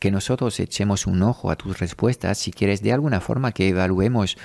que 0.00 0.10
nosotros 0.10 0.58
echemos 0.60 1.06
un 1.06 1.22
ojo 1.22 1.50
a 1.50 1.56
tus 1.56 1.78
respuestas, 1.78 2.38
si 2.38 2.52
quieres 2.52 2.82
de 2.82 2.92
alguna 2.92 3.20
forma 3.20 3.52
que 3.52 3.68
evaluemos 3.68 4.36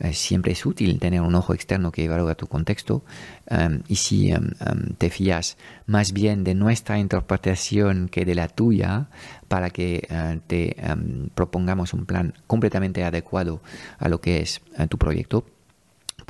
eh, 0.00 0.14
siempre 0.14 0.52
es 0.52 0.64
útil 0.64 0.98
tener 0.98 1.20
un 1.20 1.34
ojo 1.34 1.52
externo 1.52 1.92
que 1.92 2.04
evalúa 2.04 2.34
tu 2.34 2.46
contexto 2.46 3.04
em, 3.46 3.82
y 3.86 3.96
si 3.96 4.30
em, 4.30 4.50
te 4.96 5.10
fías 5.10 5.58
más 5.86 6.12
bien 6.12 6.42
de 6.42 6.54
nuestra 6.54 6.98
interpretación 6.98 8.08
que 8.08 8.24
de 8.24 8.34
la 8.34 8.48
tuya 8.48 9.08
para 9.48 9.68
que 9.70 10.06
eh, 10.08 10.40
te 10.46 10.76
propongamos 11.34 11.92
un 11.92 12.06
plan 12.06 12.34
completamente 12.46 13.04
adecuado 13.04 13.60
a 13.98 14.08
lo 14.08 14.20
que 14.20 14.40
es 14.40 14.62
eh, 14.78 14.86
tu 14.86 14.96
proyecto 14.96 15.44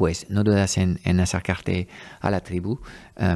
pues 0.01 0.31
no 0.31 0.45
dudas 0.45 0.79
en, 0.79 0.99
acercarte 1.21 1.87
a 2.23 2.31
la 2.31 2.41
tribu. 2.41 2.81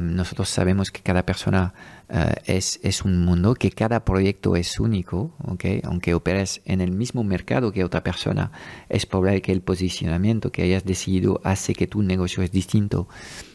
nosotros 0.01 0.49
sabemos 0.49 0.89
que 0.89 1.03
cada 1.03 1.23
persona 1.23 1.75
es, 2.47 2.79
es, 2.81 3.03
un 3.03 3.23
mundo, 3.23 3.53
que 3.53 3.69
cada 3.69 4.03
proyecto 4.03 4.55
es 4.55 4.79
único, 4.79 5.35
aunque 5.83 6.15
operes 6.15 6.63
en 6.65 6.81
el 6.81 6.91
mismo 6.91 7.23
mercado 7.23 7.71
que 7.71 7.83
otra 7.83 8.01
persona, 8.01 8.51
es 8.89 9.05
probable 9.05 9.43
que 9.43 9.51
el 9.51 9.61
posicionamiento 9.61 10.51
que 10.51 10.63
hayas 10.63 10.85
decidido 10.85 11.39
hace 11.43 11.75
que 11.75 11.85
tu 11.85 12.01
negocio 12.01 12.41
es 12.41 12.51
distinto 12.51 13.07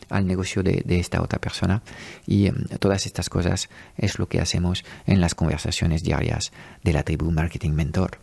al 0.08 0.28
negocio 0.28 0.62
de, 0.62 0.84
de 0.86 1.00
esta 1.00 1.20
otra 1.20 1.40
persona. 1.40 1.82
Y 2.28 2.48
todas 2.78 3.06
estas 3.06 3.28
cosas 3.28 3.70
es 3.96 4.20
lo 4.20 4.28
que 4.28 4.40
hacemos 4.40 4.84
en 5.04 5.20
las 5.20 5.34
conversaciones 5.34 6.04
diarias 6.04 6.52
de 6.84 6.92
la 6.92 7.02
tribu 7.02 7.32
Marketing 7.32 7.72
Mentor. 7.72 8.20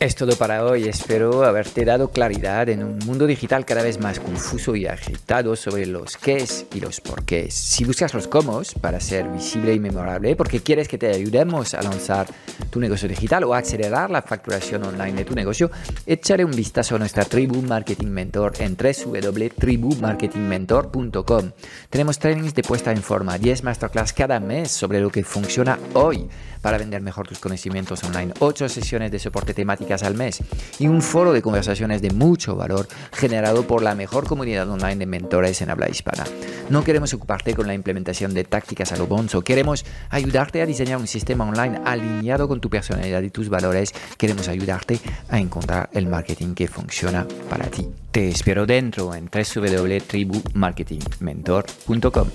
Es 0.00 0.14
todo 0.14 0.36
para 0.36 0.64
hoy. 0.64 0.84
Espero 0.84 1.42
haberte 1.42 1.84
dado 1.84 2.12
claridad 2.12 2.68
en 2.68 2.84
un 2.84 3.00
mundo 3.00 3.26
digital 3.26 3.64
cada 3.64 3.82
vez 3.82 3.98
más 3.98 4.20
confuso 4.20 4.76
y 4.76 4.86
agitado 4.86 5.56
sobre 5.56 5.86
los 5.86 6.16
qués 6.16 6.66
y 6.72 6.78
los 6.78 7.00
porqués. 7.00 7.52
Si 7.52 7.84
buscas 7.84 8.14
los 8.14 8.28
cómo 8.28 8.62
para 8.80 9.00
ser 9.00 9.28
visible 9.28 9.74
y 9.74 9.80
memorable, 9.80 10.36
porque 10.36 10.60
quieres 10.60 10.86
que 10.86 10.98
te 10.98 11.08
ayudemos 11.08 11.74
a 11.74 11.82
lanzar 11.82 12.28
tu 12.70 12.78
negocio 12.78 13.08
digital 13.08 13.42
o 13.42 13.54
acelerar 13.54 14.08
la 14.08 14.22
facturación 14.22 14.84
online 14.84 15.14
de 15.14 15.24
tu 15.24 15.34
negocio, 15.34 15.68
échale 16.06 16.44
un 16.44 16.52
vistazo 16.52 16.94
a 16.94 17.00
nuestra 17.00 17.24
tribu 17.24 17.60
Marketing 17.62 18.06
Mentor 18.06 18.52
en 18.60 18.76
www.tribumarketingmentor.com. 18.76 21.50
Tenemos 21.90 22.20
trainings 22.20 22.54
de 22.54 22.62
puesta 22.62 22.92
en 22.92 23.02
forma, 23.02 23.36
10 23.36 23.64
masterclass 23.64 24.12
cada 24.12 24.38
mes 24.38 24.70
sobre 24.70 25.00
lo 25.00 25.10
que 25.10 25.24
funciona 25.24 25.76
hoy 25.94 26.28
para 26.60 26.78
vender 26.78 27.02
mejor 27.02 27.28
tus 27.28 27.38
conocimientos 27.38 28.02
online, 28.04 28.32
8 28.40 28.68
sesiones 28.68 29.10
de 29.10 29.18
soporte 29.18 29.54
al 29.88 30.14
mes 30.14 30.42
y 30.78 30.86
un 30.86 31.00
foro 31.00 31.32
de 31.32 31.40
conversaciones 31.40 32.02
de 32.02 32.10
mucho 32.10 32.56
valor 32.56 32.86
generado 33.12 33.66
por 33.66 33.82
la 33.82 33.94
mejor 33.94 34.26
comunidad 34.26 34.68
online 34.68 34.96
de 34.96 35.06
mentores 35.06 35.62
en 35.62 35.70
habla 35.70 35.88
hispana. 35.88 36.24
No 36.68 36.84
queremos 36.84 37.14
ocuparte 37.14 37.54
con 37.54 37.66
la 37.66 37.72
implementación 37.74 38.34
de 38.34 38.44
tácticas 38.44 38.92
a 38.92 38.96
lo 38.96 39.06
bonzo, 39.06 39.40
queremos 39.42 39.86
ayudarte 40.10 40.60
a 40.60 40.66
diseñar 40.66 40.98
un 40.98 41.06
sistema 41.06 41.48
online 41.48 41.80
alineado 41.84 42.48
con 42.48 42.60
tu 42.60 42.68
personalidad 42.68 43.22
y 43.22 43.30
tus 43.30 43.48
valores, 43.48 43.94
queremos 44.18 44.48
ayudarte 44.48 45.00
a 45.30 45.40
encontrar 45.40 45.88
el 45.92 46.06
marketing 46.06 46.54
que 46.54 46.68
funciona 46.68 47.26
para 47.48 47.64
ti. 47.66 47.88
Te 48.12 48.28
espero 48.28 48.66
dentro 48.66 49.14
en 49.14 49.30
www.tribumarketingmentor.com. 49.32 52.28